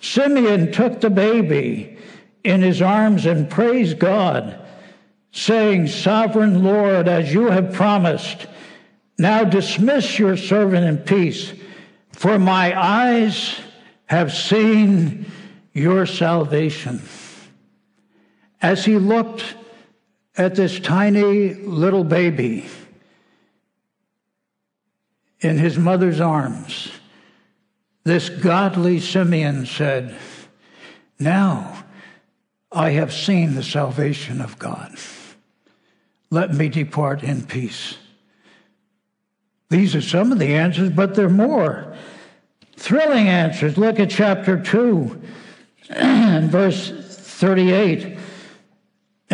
Simeon 0.00 0.72
took 0.72 1.00
the 1.00 1.10
baby 1.10 1.98
in 2.42 2.62
his 2.62 2.80
arms 2.80 3.26
and 3.26 3.50
praised 3.50 3.98
God, 3.98 4.58
saying, 5.32 5.88
Sovereign 5.88 6.64
Lord, 6.64 7.08
as 7.08 7.32
you 7.32 7.46
have 7.50 7.74
promised, 7.74 8.46
now 9.18 9.44
dismiss 9.44 10.18
your 10.18 10.36
servant 10.36 10.86
in 10.86 10.98
peace, 10.98 11.52
for 12.12 12.38
my 12.38 12.78
eyes 12.78 13.60
have 14.06 14.32
seen 14.32 15.26
your 15.74 16.06
salvation. 16.06 17.02
As 18.64 18.82
he 18.82 18.96
looked 18.96 19.56
at 20.38 20.54
this 20.54 20.80
tiny 20.80 21.52
little 21.52 22.02
baby 22.02 22.64
in 25.40 25.58
his 25.58 25.76
mother's 25.76 26.18
arms, 26.18 26.90
this 28.04 28.30
godly 28.30 29.00
Simeon 29.00 29.66
said, 29.66 30.16
Now 31.18 31.84
I 32.72 32.92
have 32.92 33.12
seen 33.12 33.54
the 33.54 33.62
salvation 33.62 34.40
of 34.40 34.58
God. 34.58 34.96
Let 36.30 36.54
me 36.54 36.70
depart 36.70 37.22
in 37.22 37.44
peace. 37.44 37.98
These 39.68 39.94
are 39.94 40.00
some 40.00 40.32
of 40.32 40.38
the 40.38 40.54
answers, 40.54 40.88
but 40.88 41.14
there 41.14 41.26
are 41.26 41.28
more. 41.28 41.94
Thrilling 42.76 43.28
answers. 43.28 43.76
Look 43.76 44.00
at 44.00 44.08
chapter 44.08 44.58
2 44.58 45.22
and 45.90 46.50
verse 46.50 46.90
38. 46.90 48.13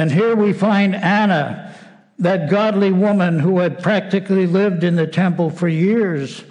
And 0.00 0.10
here 0.10 0.34
we 0.34 0.54
find 0.54 0.94
Anna, 0.94 1.74
that 2.18 2.48
godly 2.48 2.90
woman 2.90 3.38
who 3.38 3.58
had 3.58 3.82
practically 3.82 4.46
lived 4.46 4.82
in 4.82 4.96
the 4.96 5.06
temple 5.06 5.50
for 5.50 5.68
years. 5.68 6.42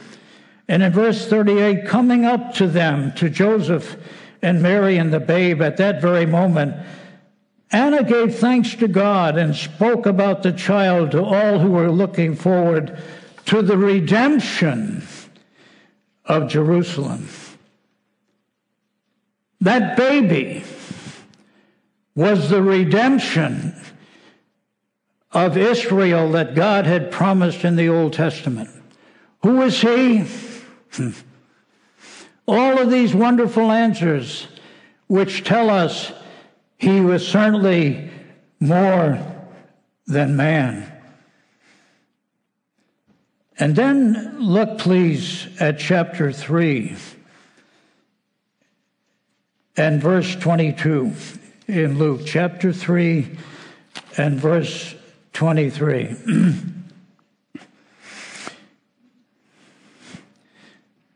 And 0.68 0.84
in 0.84 0.94
verse 0.94 1.26
38, 1.26 1.88
coming 1.88 2.26
up 2.26 2.54
to 2.56 2.68
them, 2.68 3.12
to 3.14 3.28
Joseph 3.28 3.98
and 4.44 4.62
Mary 4.62 4.98
and 4.98 5.12
the 5.12 5.20
babe 5.20 5.64
at 5.64 5.78
that 5.78 6.00
very 6.00 6.28
moment, 6.28 6.76
Anna 7.72 8.04
gave 8.04 8.36
thanks 8.36 8.76
to 8.76 8.88
God 8.88 9.36
and 9.36 9.56
spoke 9.56 10.06
about 10.06 10.44
the 10.44 10.52
child 10.52 11.10
to 11.12 11.24
all 11.24 11.58
who 11.58 11.72
were 11.72 11.90
looking 11.90 12.36
forward 12.36 13.02
to 13.46 13.64
the 13.64 13.80
redemption 13.80 15.02
of 16.24 16.50
Jerusalem. 16.50 17.28
That 19.60 19.98
baby 19.98 20.64
was 22.20 22.50
the 22.50 22.62
redemption 22.62 23.74
of 25.32 25.56
Israel 25.56 26.30
that 26.34 26.54
God 26.54 26.86
had 26.86 27.14
promised 27.14 27.64
in 27.64 27.78
the 27.78 27.88
Old 27.88 28.12
Testament. 28.12 28.70
Who 29.42 29.62
is 29.62 29.80
he? 29.80 30.26
All 32.46 32.78
of 32.78 32.92
these 32.92 33.16
wonderful 33.16 33.72
answers, 33.72 34.50
which 35.08 35.46
tell 35.46 35.70
us 35.70 36.12
he 36.78 37.00
was 37.00 37.26
certainly 37.26 38.12
more 38.60 39.26
than 40.06 40.36
man. 40.36 40.92
And 43.58 43.78
then 43.78 44.40
look, 44.40 44.78
please, 44.78 45.48
at 45.58 45.80
chapter 45.80 46.34
3 46.34 46.98
and 49.78 50.02
verse 50.02 50.36
22 50.36 51.14
in 51.70 51.98
Luke, 52.00 52.22
chapter 52.26 52.74
3 52.74 53.38
and 54.18 54.40
verse 54.40 54.96
23. 55.34 56.16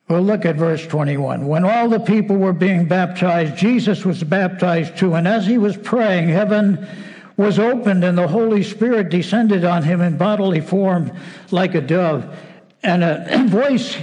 well, 0.08 0.22
look 0.22 0.46
at 0.46 0.56
verse 0.56 0.86
21. 0.86 1.48
When 1.48 1.66
all 1.66 1.90
the 1.90 2.00
people 2.00 2.38
were 2.38 2.54
being 2.54 2.88
baptized, 2.88 3.58
Jesus 3.58 4.06
was 4.06 4.24
baptized 4.24 4.96
too. 4.96 5.16
And 5.16 5.28
as 5.28 5.48
he 5.48 5.58
was 5.58 5.76
praying, 5.76 6.30
heaven 6.30 6.88
was 7.36 7.58
opened 7.58 8.04
and 8.04 8.16
the 8.16 8.28
Holy 8.28 8.62
Spirit 8.62 9.10
descended 9.10 9.66
on 9.66 9.82
him 9.82 10.02
in 10.02 10.18
bodily 10.18 10.62
form 10.62 11.12
like 11.50 11.74
a 11.74 11.82
dove. 11.82 12.38
And 12.84 13.04
a 13.04 13.44
voice 13.48 13.98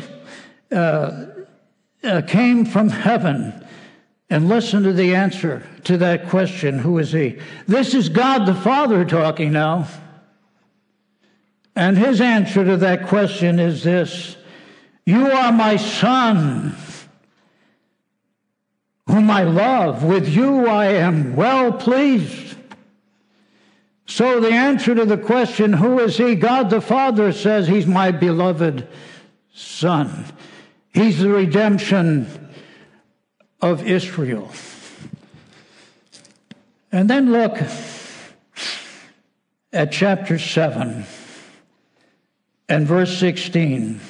uh, 0.72 1.28
uh, 2.02 2.22
came 2.22 2.64
from 2.64 2.88
heaven. 2.88 3.64
And 4.30 4.48
listen 4.48 4.84
to 4.84 4.92
the 4.92 5.16
answer 5.16 5.66
to 5.84 5.98
that 5.98 6.28
question 6.28 6.78
Who 6.78 6.98
is 6.98 7.10
he? 7.10 7.38
This 7.66 7.94
is 7.94 8.08
God 8.08 8.46
the 8.46 8.54
Father 8.54 9.04
talking 9.04 9.52
now. 9.52 9.88
And 11.74 11.98
his 11.98 12.20
answer 12.20 12.64
to 12.64 12.76
that 12.78 13.08
question 13.08 13.58
is 13.58 13.82
this 13.82 14.36
You 15.04 15.32
are 15.32 15.50
my 15.50 15.76
son, 15.76 16.76
whom 19.08 19.30
I 19.30 19.42
love. 19.42 20.04
With 20.04 20.28
you 20.28 20.68
I 20.68 20.86
am 20.86 21.34
well 21.34 21.72
pleased. 21.72 22.56
So, 24.06 24.40
the 24.40 24.50
answer 24.50 24.92
to 24.94 25.04
the 25.04 25.18
question, 25.18 25.72
who 25.72 26.00
is 26.00 26.16
he? 26.16 26.34
God 26.34 26.68
the 26.68 26.80
Father 26.80 27.32
says 27.32 27.68
he's 27.68 27.86
my 27.86 28.10
beloved 28.10 28.88
Son. 29.54 30.24
He's 30.92 31.20
the 31.20 31.30
redemption 31.30 32.49
of 33.61 33.87
Israel. 33.87 34.51
And 36.92 37.09
then 37.09 37.33
look 37.33 37.59
at 39.73 39.92
chapter 39.92 40.38
7 40.38 41.05
and 42.68 42.87
verse 42.87 43.18
16. 43.18 44.01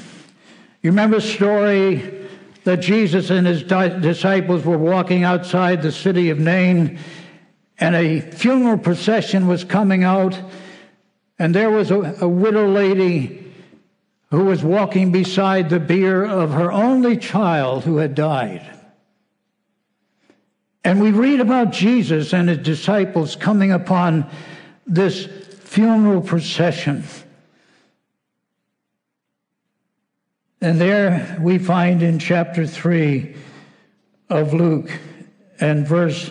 You 0.83 0.91
remember 0.91 1.17
the 1.17 1.27
story 1.27 2.27
that 2.65 2.81
Jesus 2.81 3.31
and 3.31 3.47
his 3.47 3.63
disciples 3.63 4.65
were 4.65 4.79
walking 4.79 5.25
outside 5.25 5.83
the 5.83 5.93
city 5.93 6.31
of 6.31 6.39
Nain 6.39 6.99
and 7.81 7.95
a 7.97 8.21
funeral 8.21 8.79
procession 8.79 9.47
was 9.47 9.65
coming 9.65 10.05
out, 10.05 10.39
and 11.39 11.55
there 11.55 11.71
was 11.71 11.91
a, 11.91 12.17
a 12.21 12.29
widow 12.29 12.69
lady 12.69 13.53
who 14.31 14.45
was 14.45 14.63
walking 14.63 15.11
beside 15.11 15.71
the 15.71 15.81
bier 15.81 16.23
of 16.23 16.53
her 16.53 16.71
only 16.71 17.17
child 17.17 17.85
who 17.85 17.97
had 17.97 18.15
died. 18.15 18.80
And 20.85 21.01
we 21.01 21.11
read 21.11 21.40
about 21.40 21.73
Jesus 21.73 22.33
and 22.33 22.49
his 22.49 22.59
disciples 22.59 23.37
coming 23.37 23.71
upon 23.71 24.31
this 24.87 25.27
funeral 25.27 26.23
procession. 26.23 27.05
And 30.62 30.81
there 30.81 31.38
we 31.40 31.59
find 31.59 32.03
in 32.03 32.19
chapter 32.19 32.66
3 32.66 33.35
of 34.29 34.55
Luke 34.55 34.90
and 35.61 35.87
verse 35.87 36.31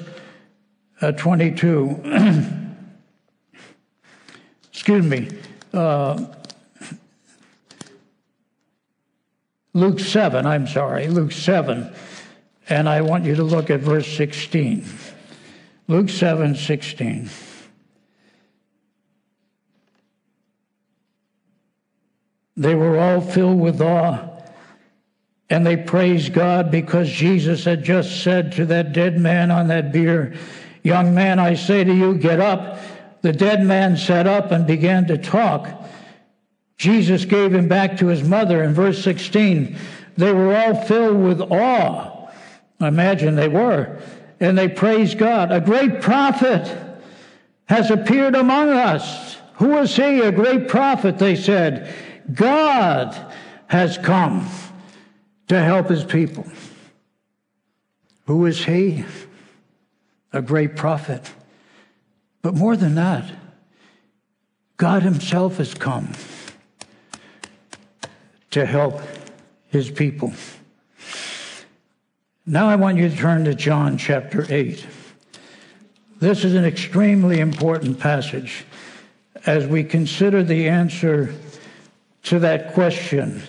uh, 1.01 1.11
22. 1.11 2.01
Excuse 4.71 5.05
me. 5.05 5.29
Uh, 5.73 6.25
Luke 9.73 9.99
7, 9.99 10.45
I'm 10.45 10.67
sorry, 10.67 11.07
Luke 11.07 11.31
7. 11.31 11.93
And 12.69 12.87
I 12.87 13.01
want 13.01 13.25
you 13.25 13.35
to 13.35 13.43
look 13.43 13.69
at 13.69 13.79
verse 13.79 14.07
16. 14.15 14.85
Luke 15.87 16.09
7, 16.09 16.55
16. 16.55 17.29
They 22.55 22.75
were 22.75 22.99
all 22.99 23.21
filled 23.21 23.59
with 23.59 23.81
awe 23.81 24.29
and 25.49 25.65
they 25.65 25.77
praised 25.77 26.33
God 26.33 26.69
because 26.69 27.09
Jesus 27.09 27.63
had 27.63 27.83
just 27.83 28.23
said 28.23 28.51
to 28.53 28.65
that 28.67 28.93
dead 28.93 29.19
man 29.19 29.49
on 29.49 29.67
that 29.67 29.91
bier, 29.91 30.35
Young 30.83 31.13
man, 31.13 31.39
I 31.39 31.55
say 31.55 31.83
to 31.83 31.93
you, 31.93 32.15
get 32.15 32.39
up. 32.39 32.79
The 33.21 33.33
dead 33.33 33.65
man 33.65 33.97
sat 33.97 34.27
up 34.27 34.51
and 34.51 34.65
began 34.65 35.07
to 35.07 35.17
talk. 35.17 35.67
Jesus 36.77 37.25
gave 37.25 37.53
him 37.53 37.67
back 37.67 37.97
to 37.97 38.07
his 38.07 38.23
mother. 38.23 38.63
In 38.63 38.73
verse 38.73 39.03
16, 39.03 39.75
they 40.15 40.31
were 40.31 40.55
all 40.55 40.75
filled 40.85 41.21
with 41.21 41.41
awe. 41.41 42.08
I 42.79 42.87
imagine 42.87 43.35
they 43.35 43.47
were. 43.47 43.99
And 44.39 44.57
they 44.57 44.69
praised 44.69 45.17
God. 45.17 45.51
A 45.51 45.59
great 45.59 46.01
prophet 46.01 46.77
has 47.65 47.91
appeared 47.91 48.35
among 48.35 48.69
us. 48.69 49.37
Who 49.55 49.77
is 49.79 49.95
he? 49.95 50.21
A 50.21 50.31
great 50.31 50.67
prophet, 50.67 51.19
they 51.19 51.35
said. 51.35 51.93
God 52.31 53.15
has 53.67 53.97
come 53.97 54.47
to 55.47 55.61
help 55.61 55.89
his 55.89 56.03
people. 56.03 56.45
Who 58.27 58.45
is 58.45 58.63
he? 58.63 59.03
a 60.31 60.41
great 60.41 60.75
prophet. 60.75 61.31
But 62.41 62.55
more 62.55 62.75
than 62.75 62.95
that, 62.95 63.29
God 64.77 65.03
Himself 65.03 65.57
has 65.57 65.73
come 65.73 66.09
to 68.51 68.65
help 68.65 69.01
His 69.67 69.89
people. 69.89 70.33
Now 72.49 72.67
I 72.67 72.75
want 72.77 72.97
you 72.97 73.07
to 73.07 73.15
turn 73.15 73.45
to 73.45 73.53
John 73.53 73.95
chapter 73.99 74.43
8. 74.49 74.83
This 76.19 76.43
is 76.43 76.55
an 76.55 76.65
extremely 76.65 77.39
important 77.39 77.99
passage 77.99 78.65
as 79.45 79.67
we 79.67 79.83
consider 79.83 80.41
the 80.41 80.67
answer 80.67 81.35
to 82.23 82.39
that 82.39 82.73
question 82.73 83.43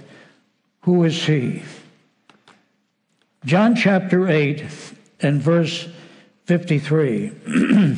who 0.83 1.05
is 1.05 1.25
He? 1.25 1.63
John 3.47 3.75
chapter 3.75 4.29
8 4.29 4.67
and 5.21 5.41
verse 5.41 5.89
53. 6.45 7.33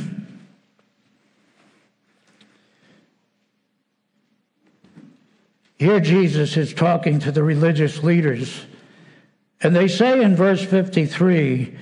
Here, 5.81 5.99
Jesus 5.99 6.57
is 6.57 6.73
talking 6.73 7.19
to 7.19 7.33
the 7.33 7.43
religious 7.43 8.05
leaders, 8.05 8.67
and 9.63 9.75
they 9.75 9.89
say 9.89 10.23
in 10.23 10.35
verse 10.35 10.65
53 10.65 11.75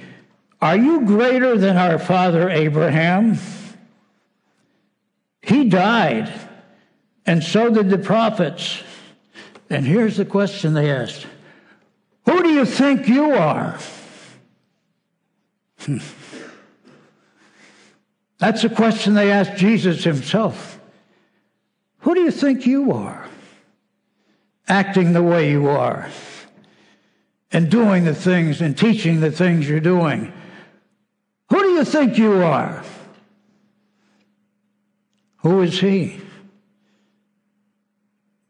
Are 0.61 0.77
you 0.77 1.07
greater 1.07 1.57
than 1.57 1.77
our 1.77 1.99
father 1.99 2.49
Abraham? 2.49 3.39
He 5.43 5.69
died, 5.69 6.33
and 7.27 7.43
so 7.43 7.71
did 7.71 7.91
the 7.91 7.99
prophets. 7.99 8.83
And 9.71 9.87
here's 9.87 10.17
the 10.17 10.25
question 10.25 10.75
they 10.75 10.91
asked 10.91 11.27
Who 12.27 12.43
do 12.43 12.51
you 12.51 12.65
think 12.65 13.09
you 13.09 13.33
are? 13.33 13.79
Hmm. 15.81 15.99
That's 18.39 18.65
a 18.65 18.71
question 18.71 19.15
they 19.15 19.31
asked 19.31 19.57
Jesus 19.57 20.05
himself. 20.05 20.81
Who 22.01 22.15
do 22.15 22.21
you 22.21 22.31
think 22.31 22.67
you 22.67 22.93
are? 22.93 23.27
acting 24.71 25.13
the 25.13 25.23
way 25.23 25.51
you 25.51 25.69
are 25.69 26.09
and 27.53 27.71
doing 27.71 28.05
the 28.05 28.15
things 28.15 28.61
and 28.61 28.77
teaching 28.77 29.21
the 29.21 29.31
things 29.31 29.69
you're 29.69 29.81
doing. 29.81 30.33
Who 31.51 31.59
do 31.61 31.71
you 31.71 31.85
think 31.85 32.17
you 32.17 32.43
are? 32.43 32.85
Who 35.39 35.63
is 35.63 35.81
he? 35.81 36.21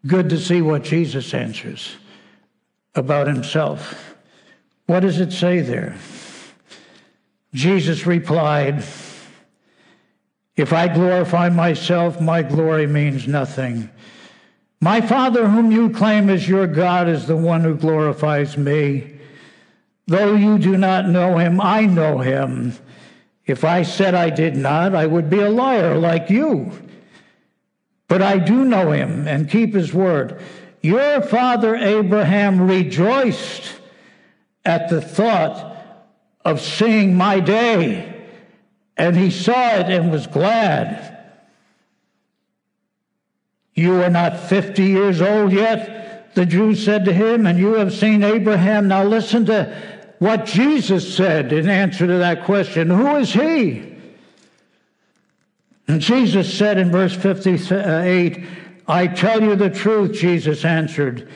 Good 0.06 0.30
to 0.30 0.38
see 0.38 0.62
what 0.62 0.82
Jesus 0.82 1.32
answers 1.34 1.96
about 2.94 3.26
himself. 3.26 4.16
What 4.86 5.00
does 5.00 5.20
it 5.20 5.32
say 5.32 5.60
there? 5.60 5.96
Jesus 7.54 8.06
replied, 8.06 8.84
If 10.56 10.72
I 10.72 10.88
glorify 10.88 11.48
myself, 11.48 12.20
my 12.20 12.42
glory 12.42 12.86
means 12.86 13.28
nothing. 13.28 13.90
My 14.80 15.02
Father, 15.02 15.46
whom 15.46 15.70
you 15.70 15.90
claim 15.90 16.30
as 16.30 16.48
your 16.48 16.66
God, 16.66 17.06
is 17.06 17.26
the 17.26 17.36
one 17.36 17.60
who 17.62 17.74
glorifies 17.74 18.56
me. 18.56 19.18
Though 20.06 20.34
you 20.34 20.58
do 20.58 20.78
not 20.78 21.06
know 21.06 21.36
him, 21.36 21.60
I 21.60 21.84
know 21.84 22.18
him. 22.18 22.72
If 23.44 23.62
I 23.62 23.82
said 23.82 24.14
I 24.14 24.30
did 24.30 24.56
not, 24.56 24.94
I 24.94 25.06
would 25.06 25.28
be 25.28 25.40
a 25.40 25.50
liar 25.50 25.98
like 25.98 26.30
you. 26.30 26.72
But 28.08 28.22
I 28.22 28.38
do 28.38 28.64
know 28.64 28.92
him 28.92 29.28
and 29.28 29.50
keep 29.50 29.74
his 29.74 29.92
word. 29.92 30.40
Your 30.80 31.20
father 31.20 31.76
Abraham 31.76 32.62
rejoiced 32.62 33.74
at 34.64 34.88
the 34.88 35.02
thought 35.02 35.76
of 36.42 36.60
seeing 36.60 37.14
my 37.14 37.38
day, 37.40 38.26
and 38.96 39.14
he 39.14 39.30
saw 39.30 39.76
it 39.76 39.90
and 39.90 40.10
was 40.10 40.26
glad. 40.26 41.09
You 43.80 44.02
are 44.02 44.10
not 44.10 44.38
50 44.38 44.84
years 44.84 45.22
old 45.22 45.52
yet, 45.52 46.34
the 46.34 46.44
Jews 46.44 46.84
said 46.84 47.06
to 47.06 47.14
him, 47.14 47.46
and 47.46 47.58
you 47.58 47.72
have 47.74 47.94
seen 47.94 48.22
Abraham. 48.22 48.88
Now 48.88 49.04
listen 49.04 49.46
to 49.46 49.74
what 50.18 50.44
Jesus 50.44 51.16
said 51.16 51.50
in 51.50 51.66
answer 51.66 52.06
to 52.06 52.18
that 52.18 52.44
question 52.44 52.90
Who 52.90 53.16
is 53.16 53.32
he? 53.32 53.96
And 55.88 56.00
Jesus 56.00 56.52
said 56.52 56.76
in 56.76 56.92
verse 56.92 57.16
58, 57.16 58.44
I 58.86 59.06
tell 59.06 59.42
you 59.42 59.56
the 59.56 59.70
truth, 59.70 60.12
Jesus 60.12 60.64
answered. 60.64 61.28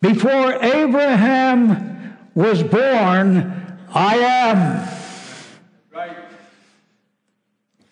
Before 0.00 0.54
Abraham 0.64 2.16
was 2.34 2.62
born, 2.62 3.78
I 3.90 4.16
am. 4.16 4.88
Right. 5.92 6.16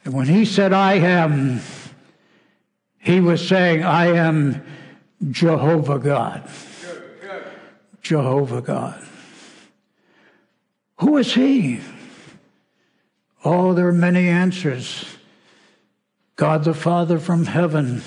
And 0.04 0.14
when 0.14 0.26
he 0.26 0.46
said, 0.46 0.72
I 0.72 0.94
am, 0.94 1.60
he 3.00 3.20
was 3.20 3.46
saying, 3.46 3.82
I 3.82 4.16
am 4.16 4.62
Jehovah 5.30 5.98
God. 5.98 6.48
Jehovah 8.02 8.62
God. 8.62 9.02
Who 10.98 11.16
is 11.16 11.32
he? 11.34 11.80
Oh, 13.44 13.72
there 13.72 13.88
are 13.88 13.92
many 13.92 14.28
answers. 14.28 15.04
God 16.36 16.64
the 16.64 16.74
Father 16.74 17.18
from 17.18 17.46
heaven, 17.46 18.02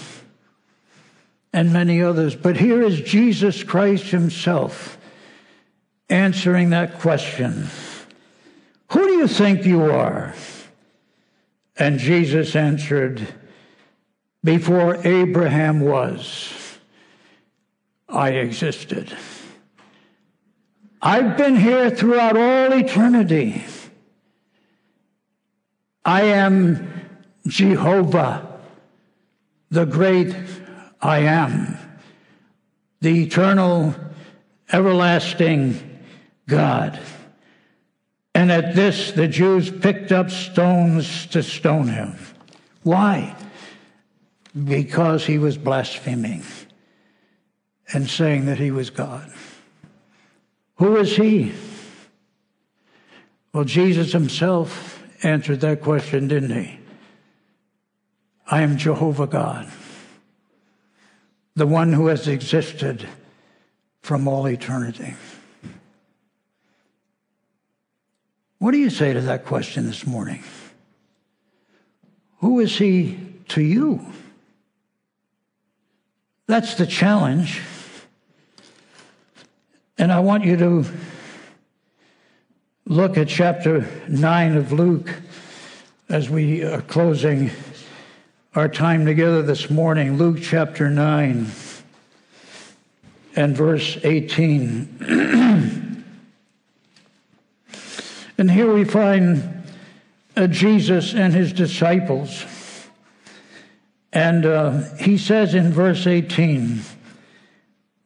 and 1.52 1.74
many 1.74 2.02
others. 2.02 2.36
But 2.36 2.58
here 2.58 2.82
is 2.82 3.02
Jesus 3.02 3.64
Christ 3.64 4.06
Himself 4.06 4.98
answering 6.10 6.70
that 6.70 7.00
question 7.00 7.68
Who 8.92 9.08
do 9.08 9.14
you 9.14 9.28
think 9.28 9.66
you 9.66 9.84
are? 9.84 10.36
And 11.78 11.98
Jesus 11.98 12.56
answered, 12.56 13.28
before 14.44 14.98
Abraham 15.08 15.80
was, 15.80 16.78
I 18.10 18.30
existed. 18.32 19.16
I've 21.02 21.38
been 21.38 21.56
here 21.56 21.90
throughout 21.90 22.38
all 22.38 22.74
eternity. 22.74 23.64
I 26.06 26.24
am 26.24 26.92
Jehovah, 27.48 28.60
the 29.70 29.86
great 29.86 30.36
I 31.02 31.20
am, 31.20 31.78
the 33.02 33.24
eternal, 33.24 33.96
everlasting 34.72 36.00
God. 36.48 37.00
And 38.36 38.52
at 38.52 38.76
this, 38.76 39.12
the 39.12 39.28
Jews 39.28 39.70
picked 39.70 40.12
up 40.12 40.30
stones 40.30 41.28
to 41.28 41.44
stone 41.44 41.88
him. 41.88 42.16
Why? 42.84 43.36
Because 44.62 45.26
he 45.26 45.38
was 45.38 45.58
blaspheming 45.58 46.44
and 47.94 48.10
saying 48.10 48.46
that 48.46 48.60
he 48.60 48.72
was 48.72 48.90
God. 48.90 49.32
Who 50.76 50.98
is 50.98 51.16
he? 51.16 51.54
Well, 53.54 53.64
Jesus 53.64 54.12
himself 54.12 55.04
answered 55.24 55.62
that 55.62 55.82
question, 55.82 56.28
didn't 56.28 56.52
he? 56.52 56.80
I 58.50 58.62
am 58.62 58.78
Jehovah 58.78 59.28
God, 59.28 59.72
the 61.56 61.68
one 61.68 61.94
who 61.94 62.08
has 62.08 62.28
existed 62.28 63.08
from 64.02 64.28
all 64.28 64.48
eternity. 64.48 65.14
What 68.60 68.72
do 68.72 68.78
you 68.78 68.90
say 68.90 69.14
to 69.14 69.22
that 69.22 69.46
question 69.46 69.86
this 69.88 70.06
morning? 70.06 70.44
Who 72.40 72.60
is 72.60 72.78
he 72.78 73.18
to 73.50 73.62
you? 73.62 74.06
That's 76.48 76.76
the 76.76 76.86
challenge. 76.86 77.62
And 79.98 80.12
I 80.12 80.20
want 80.20 80.44
you 80.44 80.58
to 80.58 80.86
look 82.86 83.18
at 83.18 83.30
chapter 83.30 83.88
9 84.10 84.58
of 84.58 84.74
Luke 84.74 85.10
as 86.10 86.30
we 86.30 86.64
are 86.64 86.82
closing 86.82 87.50
our 88.56 88.68
time 88.68 89.06
together 89.06 89.42
this 89.42 89.70
morning. 89.70 90.18
Luke 90.18 90.40
chapter 90.42 90.90
9 90.90 91.48
and 93.38 93.58
verse 93.58 93.98
18. 94.04 94.98
and 98.38 98.52
here 98.52 98.74
we 98.74 98.84
find 98.84 99.64
uh, 100.36 100.48
Jesus 100.48 101.14
and 101.14 101.34
his 101.34 101.54
disciples. 101.54 102.44
And 104.14 104.46
uh, 104.46 104.82
he 105.00 105.18
says 105.18 105.56
in 105.56 105.72
verse 105.72 106.06
18, 106.06 106.82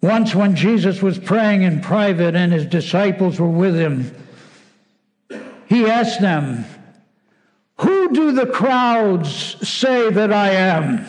once 0.01 0.33
when 0.33 0.55
Jesus 0.55 1.01
was 1.01 1.19
praying 1.19 1.63
in 1.63 1.81
private 1.81 2.33
and 2.33 2.53
his 2.53 2.65
disciples 2.65 3.39
were 3.39 3.49
with 3.49 3.75
him, 3.75 4.15
he 5.67 5.85
asked 5.85 6.21
them, 6.21 6.63
Who 7.79 8.13
do 8.13 8.31
the 8.31 8.45
crowds 8.45 9.67
say 9.67 10.09
that 10.09 10.31
I 10.31 10.51
am? 10.51 11.05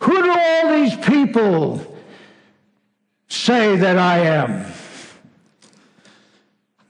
Who 0.00 0.22
do 0.22 0.34
all 0.36 0.72
these 0.72 0.96
people 0.96 1.96
say 3.28 3.76
that 3.76 3.96
I 3.96 4.18
am? 4.18 4.70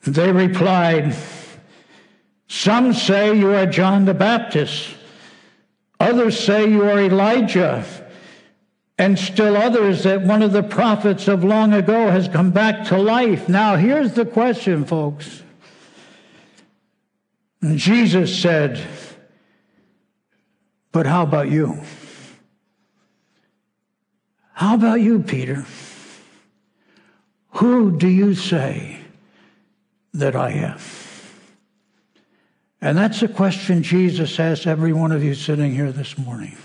They 0.04 0.32
replied, 0.32 1.14
some 2.52 2.92
say 2.92 3.34
you 3.34 3.54
are 3.54 3.64
John 3.64 4.04
the 4.04 4.12
Baptist. 4.12 4.94
Others 5.98 6.38
say 6.38 6.68
you 6.68 6.82
are 6.82 7.00
Elijah. 7.00 7.82
And 8.98 9.18
still 9.18 9.56
others 9.56 10.02
that 10.02 10.20
one 10.20 10.42
of 10.42 10.52
the 10.52 10.62
prophets 10.62 11.28
of 11.28 11.42
long 11.42 11.72
ago 11.72 12.10
has 12.10 12.28
come 12.28 12.50
back 12.50 12.84
to 12.88 12.98
life. 12.98 13.48
Now, 13.48 13.76
here's 13.76 14.12
the 14.12 14.26
question, 14.26 14.84
folks. 14.84 15.42
And 17.62 17.78
Jesus 17.78 18.38
said, 18.38 18.86
But 20.92 21.06
how 21.06 21.22
about 21.22 21.50
you? 21.50 21.80
How 24.52 24.74
about 24.74 25.00
you, 25.00 25.20
Peter? 25.20 25.64
Who 27.52 27.96
do 27.96 28.08
you 28.08 28.34
say 28.34 29.00
that 30.12 30.36
I 30.36 30.50
am? 30.50 30.78
And 32.82 32.98
that's 32.98 33.20
the 33.20 33.28
question 33.28 33.84
Jesus 33.84 34.40
asks 34.40 34.66
every 34.66 34.92
one 34.92 35.12
of 35.12 35.22
you 35.22 35.34
sitting 35.34 35.72
here 35.72 35.92
this 35.92 36.18
morning. 36.18 36.56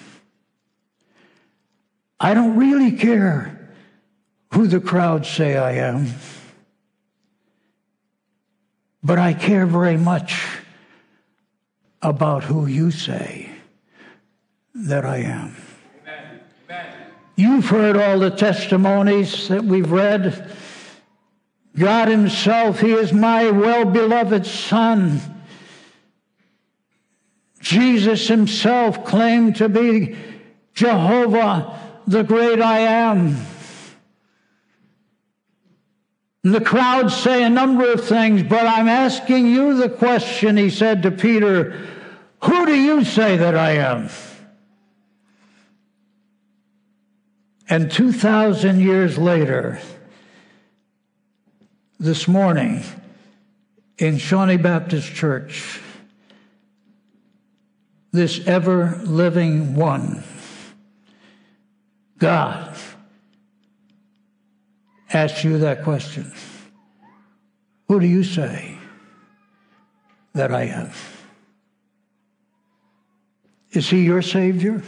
I 2.20 2.34
don't 2.34 2.58
really 2.58 2.94
care 2.94 3.70
who 4.52 4.66
the 4.66 4.80
crowd 4.80 5.28
say 5.28 5.56
I 5.58 5.74
am, 5.74 6.08
but 9.04 9.20
I 9.20 9.36
care 9.36 9.68
very 9.68 9.96
much 9.96 10.44
about 12.02 12.44
who 12.44 12.66
you 12.66 12.90
say 12.90 13.52
that 14.74 15.06
I 15.06 15.18
am. 15.18 15.56
Amen. 16.02 16.40
Amen. 16.66 16.96
You've 17.36 17.66
heard 17.66 17.96
all 17.96 18.18
the 18.18 18.32
testimonies 18.32 19.50
that 19.50 19.64
we've 19.64 19.92
read. 19.92 20.52
God 21.78 22.08
Himself, 22.08 22.80
He 22.80 22.94
is 22.94 23.14
my 23.14 23.52
well 23.52 23.86
beloved 23.86 24.48
Son. 24.48 25.22
Jesus 27.60 28.28
Himself 28.28 29.06
claimed 29.06 29.58
to 29.58 29.70
be 29.70 30.15
Jehovah, 30.74 31.80
the 32.06 32.24
great 32.24 32.62
I 32.62 32.80
am. 32.80 33.36
And 36.43 36.56
the 36.56 36.62
crowds 36.62 37.15
say 37.15 37.43
a 37.43 37.50
number 37.50 37.91
of 37.91 38.06
things, 38.06 38.43
but 38.43 38.65
I'm 38.65 38.88
asking 38.88 39.48
you 39.48 39.76
the 39.76 39.89
question, 39.89 40.56
he 40.56 40.70
said 40.70 41.04
to 41.04 41.12
Peter, 41.12 41.72
Who 42.43 42.65
do 42.65 42.74
you 42.74 43.04
say 43.04 43.36
that 43.38 43.56
I 43.56 43.72
am? 43.72 44.10
And 47.70 47.91
2,000 47.91 48.80
years 48.80 49.17
later, 49.17 49.82
this 52.00 52.28
morning, 52.28 52.84
in 53.98 54.17
Shawnee 54.17 54.58
Baptist 54.58 55.13
Church, 55.13 55.82
this 58.12 58.46
ever 58.48 59.00
living 59.04 59.76
one, 59.76 60.24
God, 62.17 62.76
asks 65.13 65.43
you 65.43 65.60
that 65.60 65.84
question 65.84 66.32
Who 67.88 68.00
do 68.00 68.08
you 68.08 68.24
say 68.24 68.78
that 70.34 70.54
I 70.54 70.63
am? 70.63 70.91
Is 73.72 73.89
he 73.89 74.04
your 74.04 74.22
Savior? 74.22 74.82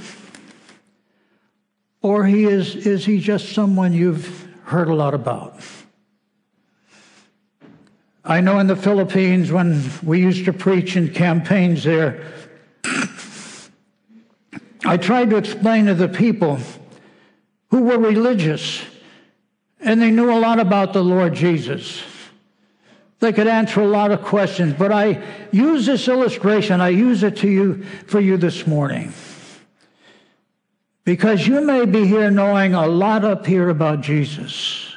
Or 2.02 2.26
he 2.26 2.46
is, 2.46 2.76
is 2.76 3.06
he 3.06 3.20
just 3.20 3.54
someone 3.54 3.92
you've 3.94 4.48
heard 4.64 4.88
a 4.88 4.96
lot 4.96 5.14
about? 5.14 5.60
I 8.24 8.42
know 8.42 8.60
in 8.60 8.68
the 8.68 8.76
Philippines, 8.76 9.52
when 9.52 9.82
we 10.04 10.22
used 10.22 10.46
to 10.46 10.54
preach 10.54 10.96
in 10.96 11.14
campaigns 11.14 11.84
there, 11.84 12.24
I 14.90 14.98
tried 14.98 15.30
to 15.30 15.38
explain 15.38 15.86
to 15.86 15.94
the 15.94 16.08
people 16.08 16.58
who 17.70 17.84
were 17.84 18.00
religious 18.00 18.82
and 19.80 20.02
they 20.02 20.10
knew 20.10 20.32
a 20.32 20.40
lot 20.40 20.60
about 20.60 20.94
the 20.94 21.04
Lord 21.04 21.36
Jesus. 21.36 22.02
They 23.20 23.32
could 23.32 23.46
answer 23.46 23.82
a 23.82 23.88
lot 23.88 24.10
of 24.10 24.24
questions, 24.24 24.74
but 24.74 24.92
I 24.92 25.24
use 25.52 25.86
this 25.86 26.08
illustration, 26.08 26.82
I 26.82 26.90
use 26.90 27.22
it 27.22 27.38
to 27.38 27.48
you 27.48 27.84
for 28.08 28.20
you 28.20 28.36
this 28.36 28.66
morning. 28.66 29.14
Because 31.04 31.46
you 31.46 31.62
may 31.62 31.86
be 31.86 32.08
here 32.08 32.32
knowing 32.32 32.74
a 32.74 32.88
lot 32.88 33.24
up 33.24 33.46
here 33.46 33.70
about 33.70 34.02
Jesus, 34.02 34.92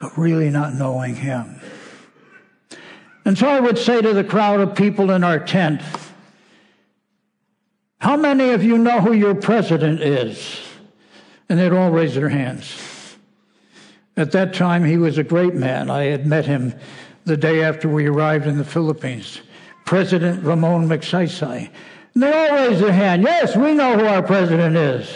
but 0.00 0.18
really 0.18 0.50
not 0.50 0.74
knowing 0.74 1.14
him. 1.14 1.60
And 3.24 3.38
so 3.38 3.46
I 3.46 3.60
would 3.60 3.78
say 3.78 4.02
to 4.02 4.12
the 4.12 4.24
crowd 4.24 4.58
of 4.58 4.74
people 4.74 5.12
in 5.12 5.22
our 5.22 5.38
tent, 5.38 5.80
how 7.98 8.16
many 8.16 8.50
of 8.50 8.62
you 8.62 8.78
know 8.78 9.00
who 9.00 9.12
your 9.12 9.34
president 9.34 10.00
is? 10.00 10.60
And 11.48 11.58
they'd 11.58 11.72
all 11.72 11.90
raise 11.90 12.14
their 12.14 12.28
hands. 12.28 13.16
At 14.16 14.32
that 14.32 14.52
time, 14.54 14.84
he 14.84 14.96
was 14.96 15.18
a 15.18 15.24
great 15.24 15.54
man. 15.54 15.90
I 15.90 16.04
had 16.04 16.26
met 16.26 16.46
him 16.46 16.74
the 17.24 17.36
day 17.36 17.62
after 17.62 17.88
we 17.88 18.06
arrived 18.06 18.46
in 18.46 18.58
the 18.58 18.64
Philippines. 18.64 19.40
President 19.84 20.44
Ramon 20.44 20.88
Magsaysay. 20.88 21.70
And 22.14 22.22
they 22.22 22.32
all 22.32 22.56
raised 22.56 22.82
their 22.82 22.92
hand. 22.92 23.22
Yes, 23.22 23.56
we 23.56 23.74
know 23.74 23.96
who 23.96 24.04
our 24.04 24.22
president 24.22 24.76
is. 24.76 25.08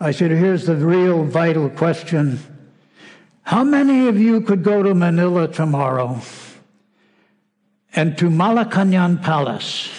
I 0.00 0.12
said, 0.12 0.30
here's 0.30 0.66
the 0.66 0.76
real 0.76 1.24
vital 1.24 1.68
question. 1.70 2.38
How 3.42 3.64
many 3.64 4.08
of 4.08 4.18
you 4.18 4.42
could 4.42 4.62
go 4.62 4.82
to 4.82 4.94
Manila 4.94 5.48
tomorrow 5.48 6.20
and 7.94 8.16
to 8.18 8.28
Malacañang 8.30 9.22
Palace, 9.22 9.97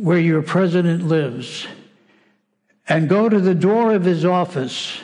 where 0.00 0.18
your 0.18 0.42
president 0.42 1.06
lives, 1.06 1.66
and 2.88 3.08
go 3.08 3.28
to 3.28 3.38
the 3.38 3.54
door 3.54 3.94
of 3.94 4.04
his 4.04 4.24
office 4.24 4.98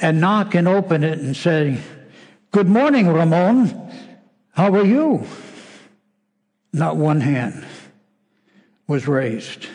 and 0.00 0.20
knock 0.20 0.54
and 0.54 0.68
open 0.68 1.04
it 1.04 1.18
and 1.18 1.36
say, 1.36 1.78
Good 2.52 2.68
morning, 2.68 3.08
Ramon. 3.08 3.92
How 4.52 4.74
are 4.74 4.84
you? 4.84 5.26
Not 6.72 6.96
one 6.96 7.20
hand 7.20 7.64
was 8.86 9.06
raised. 9.06 9.66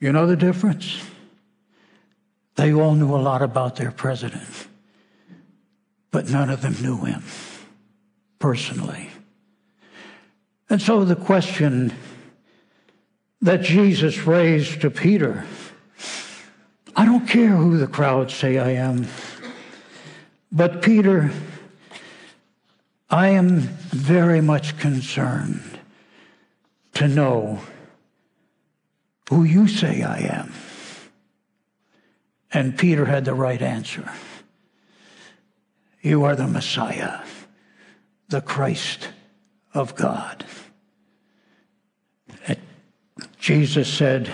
You 0.00 0.12
know 0.12 0.26
the 0.26 0.36
difference? 0.36 1.02
They 2.56 2.72
all 2.72 2.94
knew 2.94 3.14
a 3.14 3.16
lot 3.16 3.42
about 3.42 3.76
their 3.76 3.90
president, 3.90 4.48
but 6.10 6.28
none 6.30 6.50
of 6.50 6.62
them 6.62 6.74
knew 6.80 7.04
him 7.04 7.22
personally. 8.38 9.10
And 10.68 10.80
so 10.80 11.04
the 11.04 11.16
question 11.16 11.92
that 13.40 13.62
Jesus 13.62 14.26
raised 14.26 14.80
to 14.80 14.90
Peter 14.90 15.44
I 16.98 17.04
don't 17.04 17.28
care 17.28 17.50
who 17.50 17.76
the 17.76 17.86
crowd 17.86 18.30
say 18.30 18.56
I 18.56 18.70
am. 18.70 19.06
But, 20.50 20.80
Peter, 20.80 21.30
I 23.10 23.28
am 23.28 23.60
very 23.60 24.40
much 24.40 24.78
concerned 24.78 25.78
to 26.94 27.06
know 27.06 27.60
who 29.28 29.44
you 29.44 29.68
say 29.68 30.02
I 30.02 30.20
am. 30.20 30.54
And 32.50 32.78
Peter 32.78 33.04
had 33.04 33.26
the 33.26 33.34
right 33.34 33.60
answer. 33.60 34.10
You 36.00 36.24
are 36.24 36.34
the 36.34 36.46
Messiah, 36.46 37.20
the 38.28 38.40
Christ 38.40 39.10
of 39.74 39.94
God. 39.94 40.46
Jesus 43.46 43.86
said, 43.86 44.28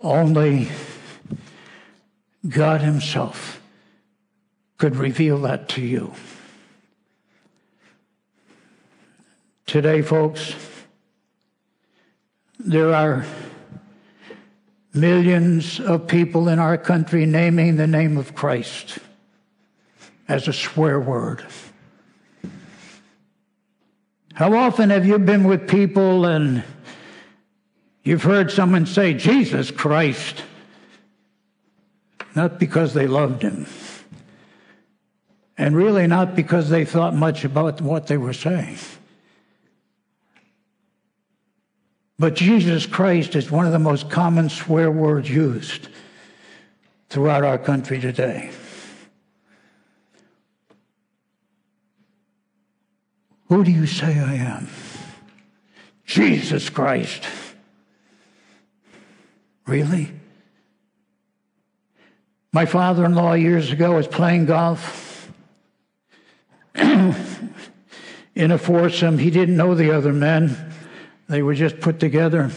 Only 0.00 0.70
God 2.48 2.80
Himself 2.80 3.60
could 4.78 4.96
reveal 4.96 5.36
that 5.42 5.68
to 5.68 5.82
you. 5.82 6.14
Today, 9.66 10.00
folks, 10.00 10.54
there 12.58 12.94
are 12.94 13.26
millions 14.94 15.78
of 15.78 16.06
people 16.06 16.48
in 16.48 16.58
our 16.58 16.78
country 16.78 17.26
naming 17.26 17.76
the 17.76 17.86
name 17.86 18.16
of 18.16 18.34
Christ 18.34 19.00
as 20.28 20.48
a 20.48 20.54
swear 20.54 20.98
word. 20.98 21.44
How 24.32 24.54
often 24.54 24.88
have 24.88 25.04
you 25.04 25.18
been 25.18 25.44
with 25.44 25.68
people 25.68 26.24
and 26.24 26.64
you've 28.02 28.22
heard 28.22 28.50
someone 28.50 28.86
say, 28.86 29.14
Jesus 29.14 29.70
Christ? 29.70 30.42
not 32.34 32.58
because 32.58 32.94
they 32.94 33.06
loved 33.06 33.42
him, 33.42 33.66
and 35.58 35.76
really 35.76 36.06
not 36.06 36.34
because 36.34 36.70
they 36.70 36.84
thought 36.84 37.14
much 37.14 37.44
about 37.44 37.80
what 37.80 38.06
they 38.06 38.16
were 38.16 38.32
saying. 38.32 38.78
But 42.18 42.34
Jesus 42.34 42.86
Christ 42.86 43.34
is 43.34 43.50
one 43.50 43.66
of 43.66 43.72
the 43.72 43.78
most 43.78 44.08
common 44.08 44.48
swear 44.48 44.90
words 44.90 45.28
used 45.28 45.88
throughout 47.08 47.44
our 47.44 47.58
country 47.58 48.00
today. 48.00 48.50
Who 53.48 53.64
do 53.64 53.70
you 53.70 53.86
say 53.86 54.18
I 54.18 54.34
am? 54.34 54.68
Jesus 56.06 56.70
Christ. 56.70 57.24
Really? 59.66 60.12
My 62.52 62.66
father 62.66 63.04
in 63.04 63.14
law 63.14 63.32
years 63.32 63.70
ago 63.70 63.96
was 63.96 64.06
playing 64.06 64.46
golf 64.46 65.32
in 66.74 67.14
a 68.36 68.58
foursome. 68.58 69.18
He 69.18 69.30
didn't 69.30 69.56
know 69.56 69.74
the 69.74 69.92
other 69.92 70.12
men, 70.12 70.72
they 71.28 71.42
were 71.42 71.54
just 71.54 71.80
put 71.80 71.98
together. 71.98 72.50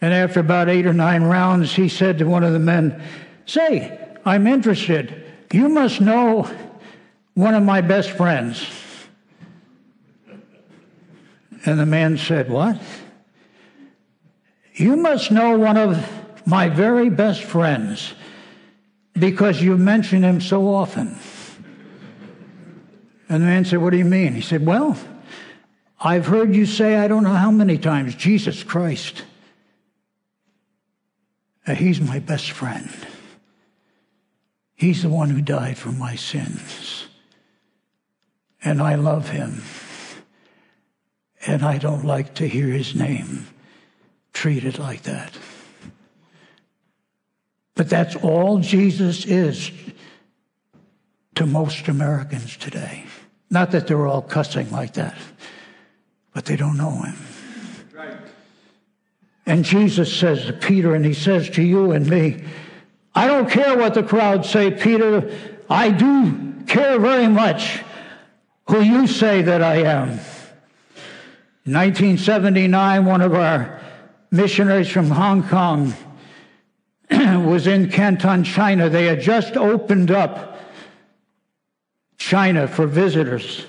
And 0.00 0.14
after 0.14 0.40
about 0.40 0.68
eight 0.68 0.86
or 0.86 0.92
nine 0.92 1.24
rounds, 1.24 1.72
he 1.72 1.88
said 1.88 2.18
to 2.18 2.24
one 2.24 2.44
of 2.44 2.52
the 2.52 2.58
men, 2.58 3.02
Say, 3.46 3.98
I'm 4.24 4.46
interested. 4.46 5.24
You 5.52 5.68
must 5.68 6.00
know 6.00 6.48
one 7.34 7.54
of 7.54 7.62
my 7.62 7.80
best 7.80 8.10
friends. 8.10 8.66
And 11.64 11.78
the 11.78 11.86
man 11.86 12.16
said, 12.18 12.50
What? 12.50 12.80
You 14.78 14.94
must 14.94 15.32
know 15.32 15.58
one 15.58 15.76
of 15.76 16.46
my 16.46 16.68
very 16.68 17.10
best 17.10 17.42
friends 17.42 18.14
because 19.12 19.60
you 19.60 19.76
mention 19.76 20.22
him 20.22 20.40
so 20.40 20.72
often. 20.72 21.18
And 23.28 23.42
the 23.42 23.46
man 23.46 23.64
said, 23.64 23.80
What 23.80 23.90
do 23.90 23.96
you 23.96 24.04
mean? 24.04 24.34
He 24.34 24.40
said, 24.40 24.64
Well, 24.64 24.96
I've 25.98 26.26
heard 26.26 26.54
you 26.54 26.64
say, 26.64 26.94
I 26.94 27.08
don't 27.08 27.24
know 27.24 27.34
how 27.34 27.50
many 27.50 27.76
times, 27.76 28.14
Jesus 28.14 28.62
Christ. 28.62 29.24
He's 31.66 32.00
my 32.00 32.20
best 32.20 32.52
friend. 32.52 32.88
He's 34.76 35.02
the 35.02 35.08
one 35.08 35.30
who 35.30 35.42
died 35.42 35.76
for 35.76 35.90
my 35.90 36.14
sins. 36.14 37.08
And 38.62 38.80
I 38.80 38.94
love 38.94 39.30
him. 39.30 39.60
And 41.44 41.64
I 41.64 41.78
don't 41.78 42.04
like 42.04 42.34
to 42.34 42.46
hear 42.46 42.68
his 42.68 42.94
name 42.94 43.48
treated 44.38 44.78
like 44.78 45.02
that. 45.02 45.36
But 47.74 47.90
that's 47.90 48.14
all 48.14 48.60
Jesus 48.60 49.26
is 49.26 49.72
to 51.34 51.44
most 51.44 51.88
Americans 51.88 52.56
today. 52.56 53.04
Not 53.50 53.72
that 53.72 53.88
they're 53.88 54.06
all 54.06 54.22
cussing 54.22 54.70
like 54.70 54.94
that, 54.94 55.16
but 56.32 56.44
they 56.44 56.54
don't 56.54 56.76
know 56.76 57.02
him. 57.02 57.16
Right. 57.92 58.16
And 59.44 59.64
Jesus 59.64 60.16
says 60.16 60.46
to 60.46 60.52
Peter, 60.52 60.94
and 60.94 61.04
he 61.04 61.14
says 61.14 61.50
to 61.50 61.62
you 61.62 61.90
and 61.90 62.08
me, 62.08 62.44
I 63.16 63.26
don't 63.26 63.50
care 63.50 63.76
what 63.76 63.94
the 63.94 64.04
crowd 64.04 64.46
say, 64.46 64.70
Peter. 64.70 65.36
I 65.68 65.90
do 65.90 66.62
care 66.68 67.00
very 67.00 67.26
much 67.26 67.82
who 68.68 68.82
you 68.82 69.08
say 69.08 69.42
that 69.42 69.64
I 69.64 69.78
am. 69.78 70.10
In 71.66 71.74
1979, 71.74 73.04
one 73.04 73.20
of 73.20 73.34
our 73.34 73.78
missionaries 74.30 74.88
from 74.88 75.10
Hong 75.10 75.42
Kong 75.42 75.94
was 77.10 77.66
in 77.66 77.90
Canton, 77.90 78.44
China. 78.44 78.88
They 78.88 79.06
had 79.06 79.20
just 79.20 79.56
opened 79.56 80.10
up 80.10 80.60
China 82.18 82.68
for 82.68 82.86
visitors. 82.86 83.64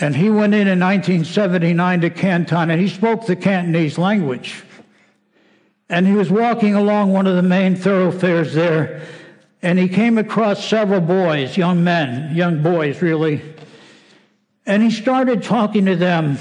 And 0.00 0.14
he 0.14 0.30
went 0.30 0.54
in 0.54 0.68
in 0.68 0.80
1979 0.80 2.00
to 2.02 2.10
Canton 2.10 2.70
and 2.70 2.80
he 2.80 2.88
spoke 2.88 3.26
the 3.26 3.36
Cantonese 3.36 3.98
language. 3.98 4.62
And 5.88 6.06
he 6.06 6.14
was 6.14 6.30
walking 6.30 6.74
along 6.74 7.12
one 7.12 7.26
of 7.26 7.36
the 7.36 7.42
main 7.42 7.76
thoroughfares 7.76 8.54
there 8.54 9.02
and 9.60 9.78
he 9.78 9.88
came 9.88 10.18
across 10.18 10.64
several 10.64 11.00
boys, 11.00 11.56
young 11.56 11.84
men, 11.84 12.34
young 12.34 12.62
boys 12.62 13.02
really. 13.02 13.42
And 14.66 14.82
he 14.82 14.90
started 14.90 15.42
talking 15.42 15.86
to 15.86 15.96
them 15.96 16.38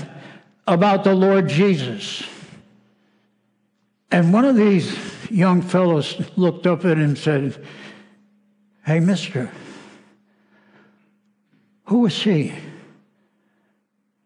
about 0.67 1.03
the 1.03 1.13
Lord 1.13 1.49
Jesus. 1.49 2.23
And 4.11 4.33
one 4.33 4.43
of 4.43 4.55
these 4.55 4.97
young 5.31 5.61
fellows 5.61 6.21
looked 6.35 6.67
up 6.67 6.79
at 6.79 6.97
him 6.97 7.01
and 7.01 7.17
said, 7.17 7.65
Hey, 8.85 8.99
mister, 8.99 9.49
who 11.85 12.05
is 12.05 12.21
he? 12.21 12.53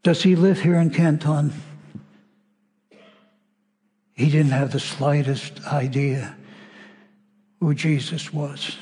Does 0.01 0.23
he 0.23 0.35
live 0.35 0.61
here 0.61 0.75
in 0.75 0.89
Canton? 0.89 1.53
He 4.13 4.29
didn't 4.29 4.51
have 4.51 4.71
the 4.71 4.79
slightest 4.79 5.65
idea 5.67 6.35
who 7.59 7.73
Jesus 7.73 8.33
was. 8.33 8.77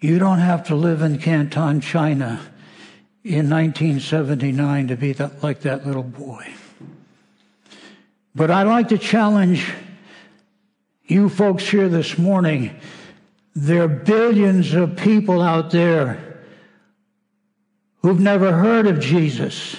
You 0.00 0.18
don't 0.18 0.38
have 0.38 0.66
to 0.68 0.74
live 0.74 1.02
in 1.02 1.18
Canton, 1.18 1.80
China 1.80 2.40
in 3.24 3.50
1979 3.50 4.88
to 4.88 4.96
be 4.96 5.12
that, 5.14 5.42
like 5.42 5.62
that 5.62 5.86
little 5.86 6.02
boy. 6.02 6.46
But 8.36 8.50
I'd 8.50 8.64
like 8.64 8.88
to 8.88 8.98
challenge 8.98 9.66
you 11.06 11.30
folks 11.30 11.66
here 11.66 11.88
this 11.88 12.18
morning. 12.18 12.78
There 13.54 13.82
are 13.84 13.88
billions 13.88 14.74
of 14.74 14.94
people 14.94 15.40
out 15.40 15.70
there 15.70 16.42
who've 18.02 18.20
never 18.20 18.52
heard 18.52 18.86
of 18.86 19.00
Jesus. 19.00 19.74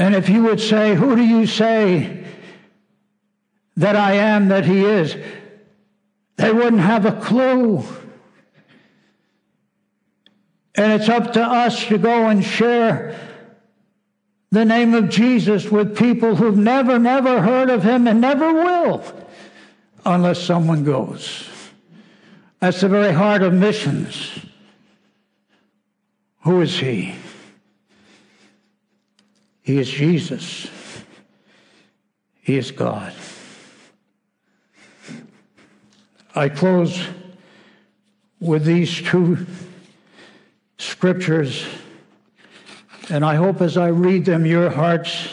And 0.00 0.16
if 0.16 0.28
you 0.28 0.42
would 0.42 0.60
say, 0.60 0.96
Who 0.96 1.14
do 1.14 1.22
you 1.22 1.46
say 1.46 2.26
that 3.76 3.94
I 3.94 4.14
am 4.14 4.48
that 4.48 4.64
he 4.64 4.84
is? 4.84 5.16
They 6.34 6.50
wouldn't 6.50 6.82
have 6.82 7.06
a 7.06 7.12
clue. 7.12 7.84
And 10.74 11.00
it's 11.00 11.08
up 11.08 11.34
to 11.34 11.40
us 11.40 11.86
to 11.86 11.98
go 11.98 12.26
and 12.26 12.44
share 12.44 13.29
the 14.50 14.64
name 14.64 14.94
of 14.94 15.08
Jesus 15.08 15.70
with 15.70 15.96
people 15.96 16.34
who've 16.34 16.56
never, 16.56 16.98
never 16.98 17.40
heard 17.40 17.70
of 17.70 17.84
him 17.84 18.08
and 18.08 18.20
never 18.20 18.52
will 18.52 19.04
unless 20.04 20.42
someone 20.42 20.82
goes. 20.82 21.48
That's 22.58 22.80
the 22.80 22.88
very 22.88 23.12
heart 23.12 23.42
of 23.42 23.52
missions. 23.52 24.44
Who 26.42 26.60
is 26.62 26.78
he? 26.78 27.14
He 29.62 29.78
is 29.78 29.88
Jesus. 29.88 30.68
He 32.42 32.56
is 32.56 32.70
God. 32.70 33.12
I 36.34 36.48
close 36.48 37.00
with 38.40 38.64
these 38.64 39.00
two 39.02 39.46
scriptures 40.78 41.66
and 43.10 43.24
I 43.24 43.34
hope 43.34 43.60
as 43.60 43.76
I 43.76 43.88
read 43.88 44.24
them, 44.24 44.46
your 44.46 44.70
hearts, 44.70 45.28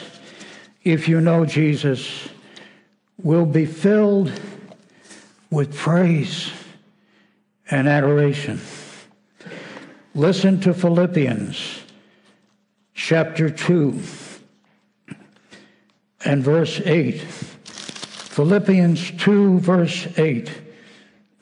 if 0.84 1.08
you 1.08 1.22
know 1.22 1.46
Jesus, 1.46 2.28
will 3.22 3.46
be 3.46 3.68
filled 3.68 4.32
with 5.52 5.76
praise 5.76 6.52
and 7.70 7.88
adoration. 7.88 8.60
Listen 10.16 10.60
to 10.62 10.74
Philippians 10.74 11.84
chapter 12.96 13.50
2 13.50 14.02
and 16.26 16.44
verse 16.44 16.82
8. 16.84 17.22
Philippians 17.22 19.12
2, 19.12 19.60
verse 19.60 20.08
8. 20.18 20.52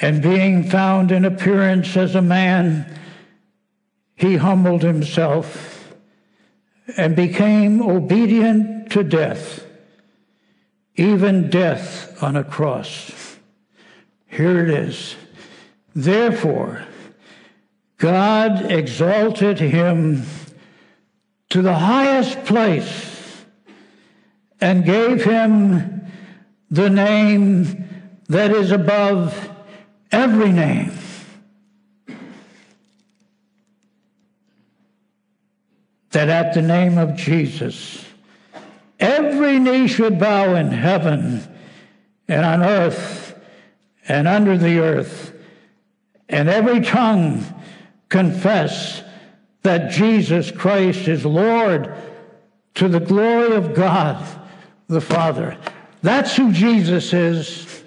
and 0.00 0.22
being 0.22 0.64
found 0.64 1.12
in 1.12 1.24
appearance 1.24 1.96
as 1.96 2.14
a 2.14 2.22
man, 2.22 2.97
he 4.18 4.36
humbled 4.36 4.82
himself 4.82 5.94
and 6.96 7.14
became 7.14 7.80
obedient 7.80 8.90
to 8.90 9.04
death, 9.04 9.64
even 10.96 11.48
death 11.48 12.20
on 12.20 12.34
a 12.34 12.42
cross. 12.42 13.38
Here 14.26 14.64
it 14.64 14.70
is. 14.70 15.14
Therefore, 15.94 16.84
God 17.98 18.72
exalted 18.72 19.60
him 19.60 20.24
to 21.50 21.62
the 21.62 21.74
highest 21.74 22.44
place 22.44 23.44
and 24.60 24.84
gave 24.84 25.22
him 25.22 26.10
the 26.72 26.90
name 26.90 27.88
that 28.28 28.50
is 28.50 28.72
above 28.72 29.48
every 30.10 30.50
name 30.50 30.90
that 36.10 36.28
at 36.28 36.54
the 36.54 36.62
name 36.62 36.98
of 36.98 37.16
Jesus, 37.16 38.04
every 38.98 39.58
knee 39.58 39.88
should 39.88 40.18
bow 40.18 40.54
in 40.54 40.70
heaven 40.70 41.46
and 42.26 42.44
on 42.44 42.62
earth 42.62 43.38
and 44.08 44.26
under 44.26 44.56
the 44.56 44.78
earth, 44.78 45.34
and 46.28 46.48
every 46.48 46.80
tongue 46.80 47.44
confess 48.08 49.02
that 49.62 49.90
Jesus 49.90 50.50
Christ 50.50 51.08
is 51.08 51.26
Lord 51.26 51.94
to 52.74 52.88
the 52.88 53.00
glory 53.00 53.54
of 53.54 53.74
God 53.74 54.24
the 54.88 55.00
Father. 55.00 55.58
That's 56.02 56.34
who 56.36 56.52
Jesus 56.52 57.12
is. 57.12 57.82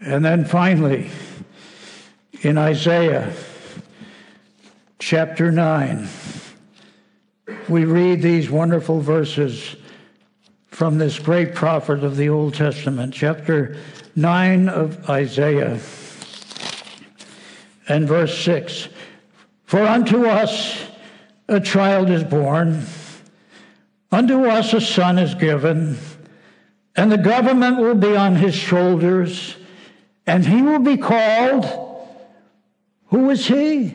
And 0.00 0.24
then 0.24 0.44
finally, 0.44 1.10
in 2.42 2.56
Isaiah 2.56 3.34
chapter 4.98 5.52
9, 5.52 6.08
we 7.68 7.84
read 7.84 8.20
these 8.20 8.50
wonderful 8.50 9.00
verses 9.00 9.76
from 10.66 10.98
this 10.98 11.18
great 11.18 11.54
prophet 11.54 12.02
of 12.02 12.16
the 12.16 12.28
Old 12.28 12.54
Testament, 12.54 13.14
chapter 13.14 13.76
9 14.16 14.68
of 14.68 15.08
Isaiah, 15.08 15.78
and 17.88 18.08
verse 18.08 18.36
6 18.44 18.88
For 19.64 19.80
unto 19.80 20.26
us 20.26 20.84
a 21.48 21.60
child 21.60 22.10
is 22.10 22.24
born, 22.24 22.84
Unto 24.10 24.46
us 24.46 24.72
a 24.72 24.80
son 24.80 25.18
is 25.18 25.34
given, 25.34 25.98
and 26.96 27.12
the 27.12 27.18
government 27.18 27.76
will 27.76 27.94
be 27.94 28.16
on 28.16 28.36
his 28.36 28.54
shoulders, 28.54 29.56
and 30.26 30.44
he 30.46 30.62
will 30.62 30.78
be 30.78 30.96
called. 30.96 31.66
Who 33.08 33.28
is 33.30 33.46
he? 33.46 33.94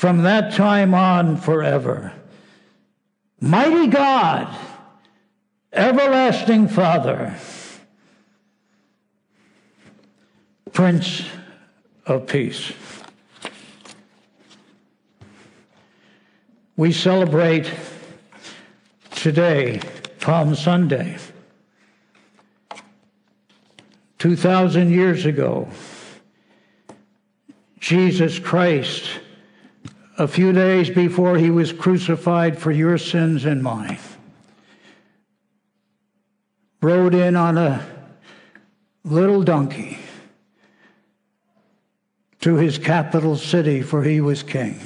from 0.00 0.22
that 0.22 0.50
time 0.54 0.94
on 0.94 1.36
forever. 1.36 2.10
Mighty 3.38 3.88
God, 3.88 4.48
everlasting 5.74 6.68
Father, 6.68 7.36
Prince 10.72 11.22
of 12.06 12.26
Peace. 12.26 12.72
We 16.78 16.92
celebrate 16.92 17.70
today, 19.10 19.82
Palm 20.20 20.54
Sunday. 20.54 21.18
2,000 24.16 24.90
years 24.90 25.26
ago, 25.26 25.68
Jesus 27.78 28.38
Christ, 28.38 29.06
a 30.20 30.28
few 30.28 30.52
days 30.52 30.90
before 30.90 31.38
he 31.38 31.48
was 31.48 31.72
crucified 31.72 32.58
for 32.58 32.70
your 32.70 32.98
sins 32.98 33.46
and 33.46 33.62
mine, 33.62 33.98
rode 36.82 37.14
in 37.14 37.36
on 37.36 37.56
a 37.56 37.82
little 39.02 39.42
donkey 39.42 39.98
to 42.38 42.56
his 42.56 42.76
capital 42.76 43.34
city, 43.34 43.80
for 43.80 44.02
he 44.02 44.20
was 44.20 44.42
king. 44.42 44.78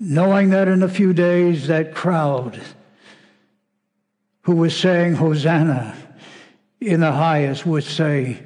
Knowing 0.00 0.48
that 0.48 0.68
in 0.68 0.82
a 0.82 0.88
few 0.88 1.12
days 1.12 1.66
that 1.66 1.94
crowd 1.94 2.58
who 4.44 4.56
was 4.56 4.74
saying 4.74 5.16
Hosanna 5.16 5.94
in 6.80 7.00
the 7.00 7.12
highest 7.12 7.66
would 7.66 7.84
say, 7.84 8.42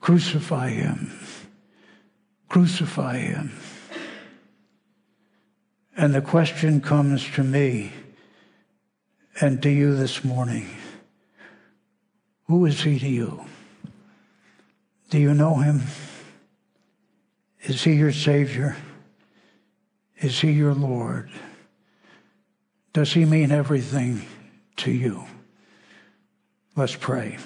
Crucify 0.00 0.68
him, 0.68 1.18
crucify 2.50 3.16
him. 3.16 3.52
And 5.96 6.14
the 6.14 6.20
question 6.20 6.82
comes 6.82 7.28
to 7.32 7.42
me 7.42 7.92
and 9.40 9.62
to 9.62 9.70
you 9.70 9.96
this 9.96 10.22
morning 10.22 10.68
Who 12.48 12.66
is 12.66 12.82
he 12.82 12.98
to 12.98 13.08
you? 13.08 13.46
Do 15.08 15.18
you 15.18 15.32
know 15.32 15.54
him? 15.54 15.82
Is 17.62 17.82
he 17.82 17.94
your 17.94 18.12
Savior? 18.12 18.76
Is 20.18 20.40
he 20.40 20.52
your 20.52 20.74
Lord? 20.74 21.30
Does 22.92 23.12
he 23.12 23.24
mean 23.24 23.50
everything 23.50 24.22
to 24.76 24.90
you? 24.90 25.24
Let's 26.76 26.94
pray. 26.94 27.38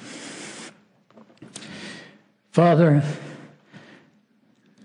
Father, 2.50 3.02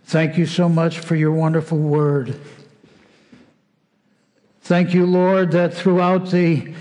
thank 0.05 0.37
you 0.37 0.45
so 0.45 0.69
much 0.69 0.99
for 0.99 1.15
your 1.15 1.31
wonderful 1.31 1.79
word. 1.79 2.39
Thank 4.65 4.93
you, 4.93 5.05
Lord, 5.05 5.51
that 5.51 5.73
throughout 5.73 6.29
the 6.29 6.73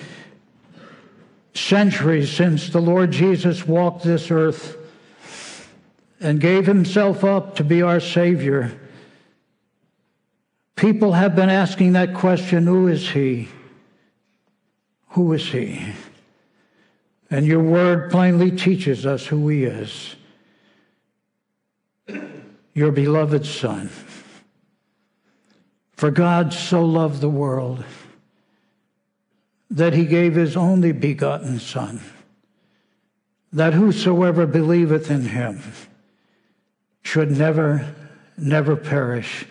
centuries 1.55 2.31
since 2.31 2.69
the 2.69 2.81
Lord 2.81 3.13
Jesus 3.13 3.67
walked 3.67 4.05
this 4.05 4.31
earth 4.31 4.77
and 6.21 6.41
gave 6.41 6.67
himself 6.67 7.25
up 7.25 7.57
to 7.57 7.65
be 7.65 7.81
our 7.81 8.01
Savior, 8.01 8.79
People 10.77 11.13
have 11.13 11.37
been 11.37 11.51
asking 11.51 11.93
that 11.93 12.15
question 12.15 12.67
who 12.67 12.89
is 12.89 13.11
he? 13.11 13.49
Who 15.11 15.33
is 15.33 15.47
he? 15.47 15.93
And 17.31 17.47
your 17.47 17.63
word 17.63 18.11
plainly 18.11 18.51
teaches 18.51 19.07
us 19.07 19.27
who 19.27 19.49
he 19.49 19.65
is 19.65 20.17
your 22.75 22.91
beloved 22.91 23.47
Son. 23.47 23.89
For 25.97 26.11
God 26.11 26.53
so 26.53 26.85
loved 26.85 27.21
the 27.21 27.29
world 27.29 27.85
that 29.71 29.95
he 29.95 30.05
gave 30.05 30.35
his 30.35 30.57
only 30.57 30.93
begotten 30.93 31.59
Son, 31.59 32.01
that 33.53 33.75
whosoever 33.75 34.47
believeth 34.47 35.11
in 35.11 35.23
him 35.23 35.61
should 37.03 37.31
never, 37.31 37.95
never 38.37 38.77
perish 38.77 39.47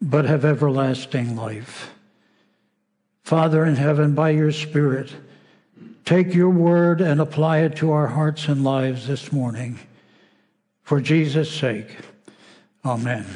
but 0.00 0.24
have 0.24 0.44
everlasting 0.44 1.36
life. 1.36 1.92
Father 3.22 3.64
in 3.64 3.76
heaven, 3.76 4.14
by 4.14 4.30
your 4.30 4.52
Spirit, 4.52 5.12
take 6.04 6.32
your 6.34 6.50
word 6.50 7.00
and 7.00 7.20
apply 7.20 7.58
it 7.58 7.76
to 7.76 7.92
our 7.92 8.06
hearts 8.06 8.48
and 8.48 8.64
lives 8.64 9.06
this 9.06 9.32
morning. 9.32 9.78
For 10.82 11.00
Jesus' 11.00 11.50
sake, 11.50 11.98
amen. 12.84 13.26